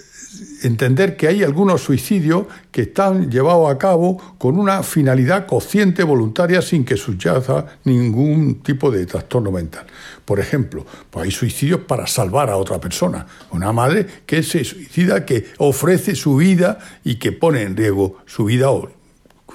[0.63, 6.63] entender que hay algunos suicidios que están llevados a cabo con una finalidad consciente voluntaria
[6.63, 9.87] sin que subyaza ningún tipo de trastorno mental.
[10.25, 13.27] Por ejemplo, pues hay suicidios para salvar a otra persona.
[13.51, 18.45] Una madre que se suicida, que ofrece su vida y que pone en riesgo su
[18.45, 18.89] vida o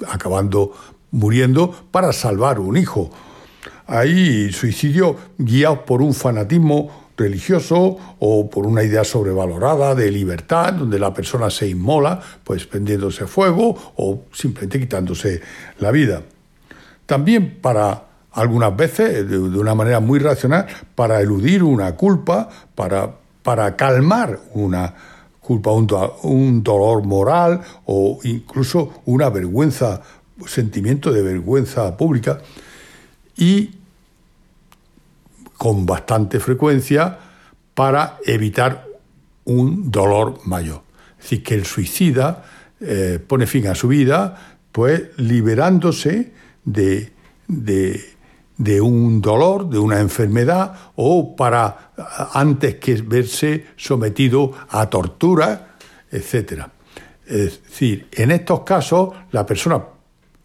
[0.08, 0.72] acabando
[1.10, 3.10] muriendo para salvar un hijo.
[3.86, 10.98] Hay suicidios guiados por un fanatismo religioso o por una idea sobrevalorada de libertad, donde
[10.98, 15.42] la persona se inmola, pues prendiéndose fuego o simplemente quitándose
[15.80, 16.22] la vida.
[17.04, 23.74] También para algunas veces, de, una manera muy racional, para eludir una culpa, para, para
[23.74, 24.94] calmar una
[25.40, 30.02] culpa, un, dolor moral o incluso una vergüenza,
[30.46, 32.38] sentimiento de vergüenza pública.
[33.36, 33.77] Y
[35.58, 37.18] con bastante frecuencia
[37.74, 38.86] para evitar
[39.44, 40.82] un dolor mayor.
[41.18, 42.44] Es decir, que el suicida
[42.80, 46.32] eh, pone fin a su vida, pues liberándose
[46.64, 47.12] de,
[47.48, 51.92] de, un dolor, de una enfermedad, o para
[52.34, 55.76] antes que verse sometido a tortura,
[56.10, 56.66] etc.
[57.26, 59.82] Es decir, en estos casos la persona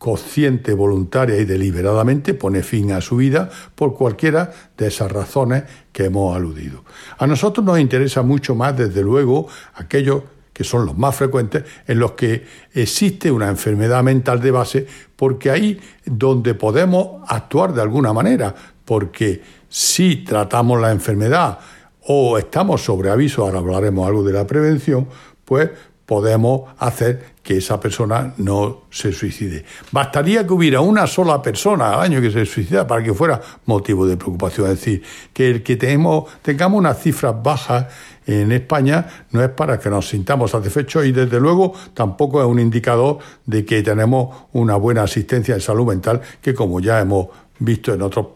[0.04, 6.04] consciente, voluntaria y deliberadamente pone fin a su vida por cualquiera de esas razones que
[6.04, 6.84] hemos aludido.
[7.18, 12.00] A nosotros nos interesa mucho más, desde luego, aquellos que son los más frecuentes, en
[12.00, 18.12] los que existe una enfermedad mental de base, porque ahí donde podemos actuar de alguna
[18.12, 21.60] manera, porque si tratamos la enfermedad
[22.02, 25.08] o estamos sobre aviso, ahora hablaremos algo de la prevención,
[25.46, 25.70] pues
[26.06, 29.66] podemos hacer que esa persona no se suicide.
[29.92, 34.08] Bastaría que hubiera una sola persona al año que se suicida para que fuera motivo
[34.08, 34.72] de preocupación.
[34.72, 36.30] Es decir, que el que tengamos
[36.72, 37.88] unas cifras bajas
[38.26, 42.60] en España no es para que nos sintamos satisfechos y desde luego tampoco es un
[42.60, 47.28] indicador de que tenemos una buena asistencia en salud mental que como ya hemos
[47.60, 48.28] visto en otros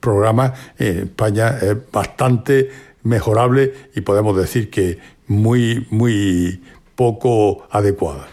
[0.00, 2.68] programas, en España es bastante
[3.04, 6.60] mejorable y podemos decir que muy, muy
[6.94, 8.28] poco adecuada.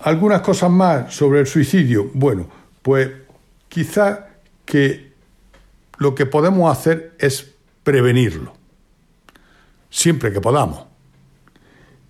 [0.00, 2.10] Algunas cosas más sobre el suicidio.
[2.12, 2.46] Bueno,
[2.82, 3.10] pues
[3.68, 4.28] quizá
[4.64, 5.12] que
[5.98, 8.52] lo que podemos hacer es prevenirlo,
[9.88, 10.84] siempre que podamos.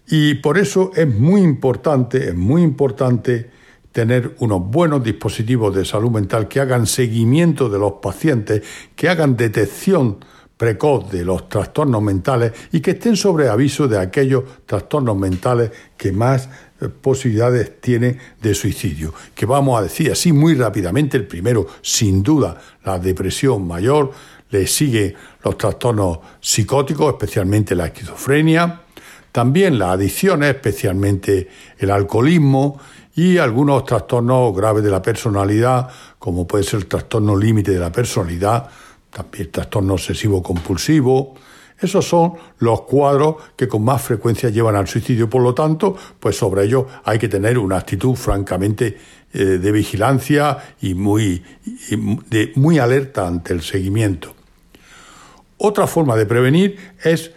[0.07, 3.51] Y por eso es muy importante, es muy importante
[3.92, 8.62] tener unos buenos dispositivos de salud mental que hagan seguimiento de los pacientes,
[8.97, 10.18] que hagan detección
[10.64, 16.10] precoz de los trastornos mentales y que estén sobre aviso de aquellos trastornos mentales que
[16.10, 16.48] más
[16.80, 19.12] eh, posibilidades tienen de suicidio.
[19.34, 24.10] Que vamos a decir así muy rápidamente, el primero, sin duda, la depresión mayor,
[24.48, 28.80] le sigue los trastornos psicóticos, especialmente la esquizofrenia,
[29.32, 31.46] también las adicciones, especialmente
[31.76, 32.80] el alcoholismo,
[33.16, 35.88] y algunos trastornos graves de la personalidad,
[36.18, 38.70] como puede ser el trastorno límite de la personalidad,
[39.14, 41.34] también trastorno obsesivo compulsivo.
[41.80, 45.28] Esos son los cuadros que con más frecuencia llevan al suicidio.
[45.30, 48.96] Por lo tanto, pues sobre ello hay que tener una actitud francamente
[49.32, 51.42] eh, de vigilancia y muy,
[52.28, 54.34] de, muy alerta ante el seguimiento.
[55.58, 57.30] Otra forma de prevenir es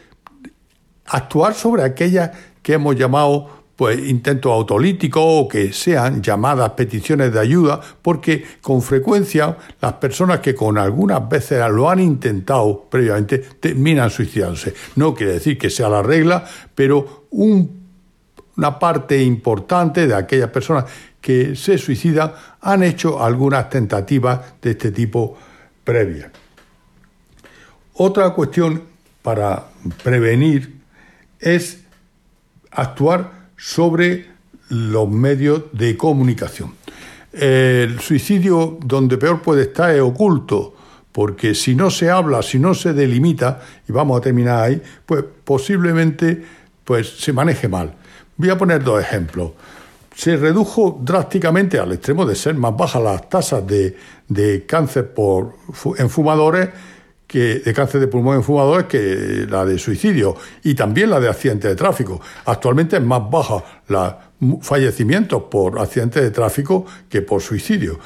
[1.05, 7.39] actuar sobre aquellas que hemos llamado pues intentos autolíticos o que sean llamadas peticiones de
[7.39, 14.09] ayuda, porque con frecuencia las personas que con algunas veces lo han intentado previamente terminan
[14.09, 14.73] suicidándose.
[14.95, 20.86] No quiere decir que sea la regla, pero una parte importante de aquellas personas
[21.21, 25.38] que se suicidan han hecho algunas tentativas de este tipo
[25.84, 26.32] previas.
[27.93, 28.82] Otra cuestión
[29.21, 29.67] para
[30.03, 30.80] prevenir
[31.39, 31.84] es
[32.71, 34.26] actuar sobre
[34.70, 36.74] los medios de comunicación.
[37.34, 40.76] El suicidio donde peor puede estar es oculto,
[41.12, 45.24] porque si no se habla, si no se delimita, y vamos a terminar ahí, pues
[45.43, 46.43] posiblemente
[46.84, 47.93] pues, se maneje mal.
[48.38, 49.51] Voy a poner dos ejemplos.
[50.16, 53.95] Se redujo drásticamente al extremo de ser más bajas las tasas de,
[54.28, 55.55] de cáncer por,
[55.97, 56.70] en fumadores
[57.28, 61.30] que, de cáncer de pulmón en fumadores que la de suicidio y también la de
[61.30, 62.21] accidentes de tráfico.
[62.45, 64.19] Actualmente es más baja la
[64.61, 67.99] fallecimientos por accidentes de tráfico que por suicidio.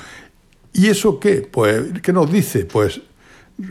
[0.74, 1.48] ¿Y eso qué?
[1.50, 2.66] Pues, ¿qué nos dice?
[2.66, 3.02] Pues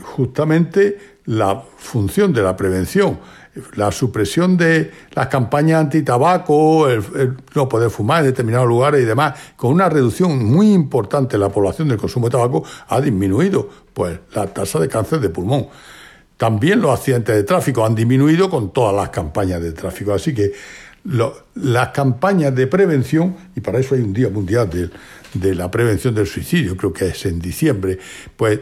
[0.02, 3.18] justamente la función de la prevención,
[3.74, 9.38] la supresión de las campañas antitabaco, el, no poder fumar en determinados lugares y demás,
[9.56, 14.18] con una reducción muy importante en la población del consumo de tabaco, ha disminuido pues,
[14.34, 15.66] la tasa de cáncer de pulmón.
[16.36, 20.14] También los accidentes de tráfico han disminuido con todas las campañas de tráfico.
[20.14, 20.52] Así que
[21.54, 24.70] las campañas de prevención, y para eso hay un Día Mundial
[25.34, 27.98] de, la Prevención del Suicidio, creo que es en diciembre,
[28.36, 28.60] pues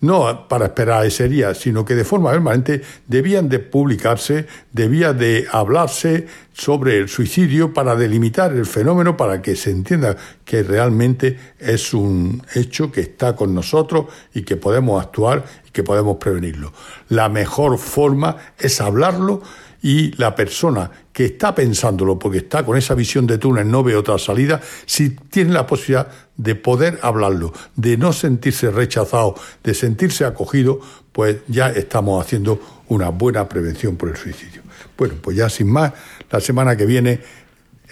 [0.00, 5.46] no para esperar ese día, sino que de forma permanente debían de publicarse, debía de
[5.50, 11.94] hablarse sobre el suicidio para delimitar el fenómeno, para que se entienda que realmente es
[11.94, 16.72] un hecho que está con nosotros y que podemos actuar y que podemos prevenirlo.
[17.08, 19.42] La mejor forma es hablarlo
[19.82, 23.96] y la persona que está pensándolo porque está con esa visión de túnel, no ve
[23.96, 30.24] otra salida, si tiene la posibilidad de poder hablarlo, de no sentirse rechazado, de sentirse
[30.24, 30.80] acogido,
[31.12, 34.62] pues ya estamos haciendo una buena prevención por el suicidio.
[34.96, 35.92] Bueno, pues ya sin más,
[36.30, 37.20] la semana que viene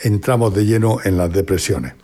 [0.03, 1.95] entramos de lleno en las depresiones.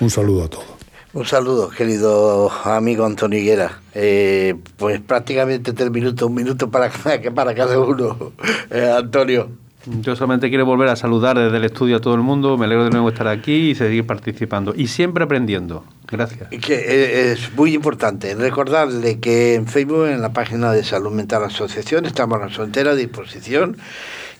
[0.00, 0.73] Un saludo a todos.
[1.14, 3.78] Un saludo, querido amigo Antonio Higuera.
[3.94, 6.90] Eh, pues prácticamente tres minutos, un minuto para,
[7.34, 8.32] para cada uno.
[8.68, 9.48] Eh, Antonio.
[9.86, 12.58] Yo solamente quiero volver a saludar desde el estudio a todo el mundo.
[12.58, 14.74] Me alegro de nuevo estar aquí y seguir participando.
[14.74, 15.84] Y siempre aprendiendo.
[16.10, 16.48] Gracias.
[16.48, 21.44] Que eh, es muy importante recordarle que en Facebook, en la página de Salud Mental
[21.44, 23.76] Asociación, estamos a su entera disposición.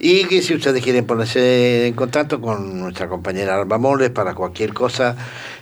[0.07, 4.75] Y que si ustedes quieren ponerse en contacto con nuestra compañera Alba Moles para cualquier
[4.75, 5.17] cosa,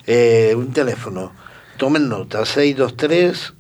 [0.05, 1.30] eh, un teléfono.
[1.76, 3.55] Tomen nota, 623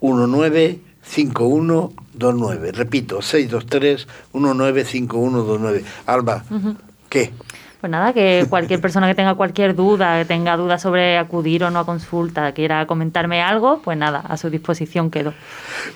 [0.00, 2.70] 195129.
[2.70, 5.82] Repito, 623 195129.
[6.06, 6.44] Alba,
[7.08, 7.32] ¿qué?
[7.80, 11.70] Pues nada, que cualquier persona que tenga cualquier duda, que tenga dudas sobre acudir o
[11.70, 15.32] no a consulta, quiera comentarme algo, pues nada, a su disposición quedo.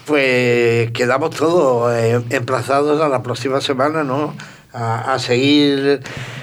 [0.06, 4.34] Pues quedamos todos eh, emplazados a la próxima semana, ¿no?
[4.74, 6.00] A, seguir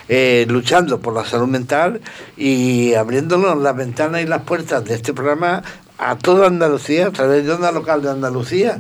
[0.08, 2.00] eh, luchando por la salud mental
[2.38, 5.64] y abriéndonos las ventanas y las puertas de este programa
[5.98, 8.78] a toda Andalucía, a través de Onda Local de Andalucía,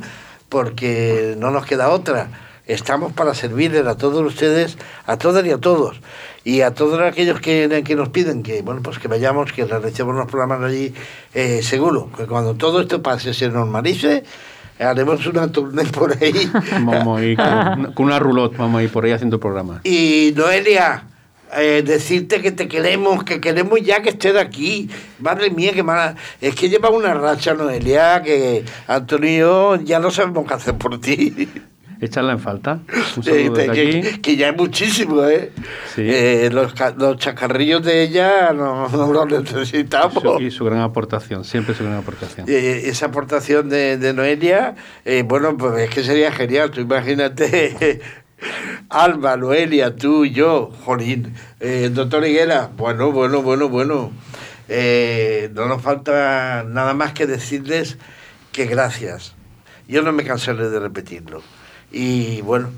[0.49, 2.48] porque no nos queda otra.
[2.69, 5.99] Estamos para servirles a todos ustedes, a todas y a todos
[6.43, 10.15] y a todos aquellos que, que, nos piden que bueno pues que vayamos, que realicemos
[10.15, 10.93] los programas allí,
[11.33, 14.23] eh, seguro que cuando todo esto pase, se normalice,
[14.77, 16.47] haremos una tournée por ahí.
[16.83, 19.83] Vamos a ir con, una roulotte, vamos a ir por ahí haciendo programas.
[19.83, 21.05] Y Noelia,
[21.57, 24.91] eh, decirte que te queremos, que queremos ya que estés aquí.
[25.17, 26.15] Madre mía, que mala.
[26.39, 31.49] Es que lleva una racha, Noelia, que Antonio ya no sabemos qué hacer por ti
[32.01, 32.79] echarla en falta.
[33.23, 35.51] que, ya es muchísimo, ¿eh?
[35.97, 40.23] eh los, los, chacarrillos de ella no, los necesitamos.
[40.41, 42.47] y su gran aportación, siempre su gran aportación.
[42.47, 44.75] esa aportación de, de Noelia,
[45.05, 46.71] eh, bueno, pues es que sería genial.
[46.71, 48.01] Tú imagínate.
[48.89, 54.11] Alba, Noelia, tú, yo, Jolín, eh, doctor Higuera, bueno, bueno, bueno, bueno.
[54.69, 57.97] no nos falta nada más que decirles
[58.53, 59.35] que gracias.
[59.89, 61.41] Yo no me cansaré de repetirlo.
[61.91, 62.69] Y bueno,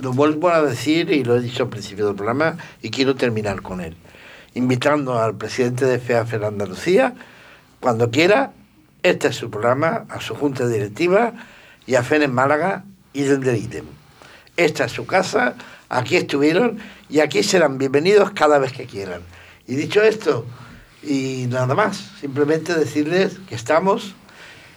[0.00, 3.62] lo vuelvo a decir y lo he dicho al principio del programa y quiero terminar
[3.62, 3.96] con él.
[4.54, 7.14] Invitando al presidente de FEAF en Andalucía,
[7.80, 8.52] cuando quiera,
[9.02, 11.32] este es su programa, a su junta directiva
[11.86, 13.84] y a FEN en Málaga y del ítem.
[14.56, 15.54] Esta es su casa,
[15.88, 19.22] aquí estuvieron y aquí serán bienvenidos cada vez que quieran.
[19.66, 20.44] Y dicho esto,
[21.02, 24.14] y nada más, simplemente decirles que estamos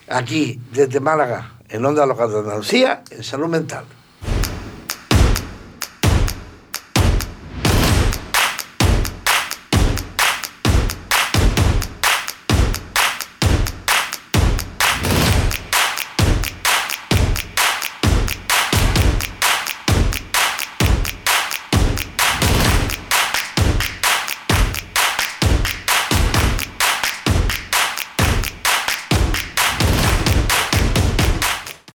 [0.08, 3.84] aquí desde Málaga en Onda Local de Andalucía, en salud mental.